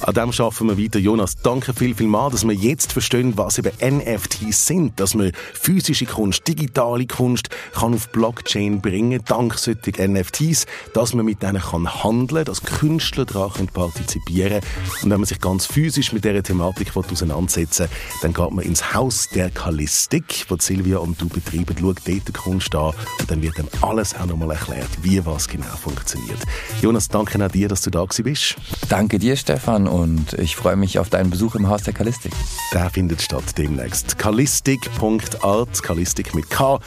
An 0.10 0.16
dem 0.16 0.32
schaffen 0.34 0.68
wir 0.68 0.84
weiter. 0.84 0.98
Jonas, 0.98 1.36
danke 1.36 1.72
viel, 1.72 1.94
viel 1.94 2.08
mal, 2.08 2.32
dass 2.32 2.44
wir 2.44 2.56
jetzt 2.56 2.94
verstehen, 2.94 3.38
was 3.38 3.60
eben 3.60 3.70
NFTs 3.80 4.66
sind, 4.66 5.00
dass 5.00 5.14
man 5.14 5.32
physische 5.54 6.08
Kunst, 6.08 6.48
digitale 6.48 7.06
Kunst 7.06 7.50
kann 7.76 7.94
auf 7.94 8.10
Blockchain 8.10 8.82
bringen, 8.82 9.22
dank 9.28 9.54
solcher 9.60 10.08
NFTs, 10.08 10.66
dass 10.96 11.14
man 11.14 11.26
mit 11.26 11.44
denen 11.44 11.62
kann 11.62 12.04
handeln, 12.04 12.44
dass 12.44 12.64
Künstler 12.64 13.26
daran 13.26 13.68
partizipieren 13.68 14.62
können. 14.62 14.92
Und 15.04 15.12
wenn 15.12 15.20
man 15.20 15.28
sich 15.28 15.40
ganz 15.40 15.68
physisch 15.68 16.12
mit 16.12 16.26
dieser 16.26 16.42
Thematik 16.42 16.98
auseinandersetzen 16.98 17.88
dann 18.24 18.34
geht 18.34 18.52
man 18.52 18.66
ins 18.66 18.96
Haus 18.96 19.30
der 19.36 19.52
Kalistik, 19.52 20.48
wo 20.50 20.56
Silvia 20.58 20.98
und 20.98 21.22
du 21.22 21.30
betreiben, 21.30 21.76
schaut 21.80 22.00
dort 22.08 22.28
die 22.28 22.32
Kunst 22.34 22.74
an 22.74 22.96
und 23.20 23.30
dann 23.30 23.44
wird 23.44 23.60
dann 23.60 23.68
alles 23.82 24.16
auch 24.16 24.26
nochmal 24.26 24.50
erklärt, 24.50 24.90
wie 25.04 25.24
was 25.24 25.48
genau 25.48 25.76
funktioniert. 25.80 26.40
Jonas, 26.82 27.10
danke 27.10 27.46
auch 27.46 27.52
dir, 27.52 27.68
dass 27.68 27.84
du 27.84 27.92
da 27.92 28.06
bist. 28.06 28.56
Danke 28.90 29.20
dir, 29.20 29.36
Stefan 29.36 29.88
und 30.00 30.34
ich 30.34 30.56
freue 30.56 30.76
mich 30.76 31.00
auf 31.00 31.10
deinen 31.10 31.30
Besuch 31.30 31.56
im 31.56 31.68
Haus 31.68 31.84
der 31.84 31.94
Kalistik. 31.94 32.32
Der 32.74 32.90
findet 32.90 33.22
statt 33.22 33.58
demnächst. 33.58 34.18
Kalistik.art, 34.18 35.84
Kalistik 35.84 36.34
mit 36.34 36.50
K.art, 36.50 36.82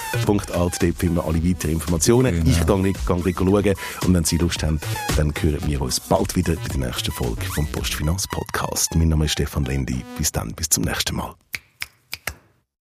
dort 0.53 0.77
finden 0.77 1.17
wir 1.17 1.25
alle 1.25 1.45
weiteren 1.45 1.73
Informationen. 1.73 2.35
Genau. 2.35 2.51
Ich 2.51 2.67
gehe 2.67 3.33
gleich 3.33 3.37
schauen 3.37 3.75
und 4.07 4.15
wenn 4.15 4.25
Sie 4.25 4.39
Lust 4.39 4.63
haben, 4.63 4.81
dann 5.17 5.33
hören 5.41 5.61
wir 5.67 5.83
uns 5.83 6.01
bald 6.01 6.35
wieder 6.37 6.55
bei 6.55 6.69
der 6.69 6.89
nächsten 6.89 7.13
Folge 7.13 7.45
vom 7.55 7.67
Postfinanz 7.67 8.27
Podcast. 8.29 8.95
Mein 8.95 9.09
Name 9.09 9.27
ist 9.27 9.33
Stefan 9.33 9.65
Lendi. 9.65 10.05
Bis 10.17 10.33
dann, 10.33 10.53
bis 10.55 10.69
zum 10.69 10.85
nächsten 10.85 11.17
Mal. 11.17 11.35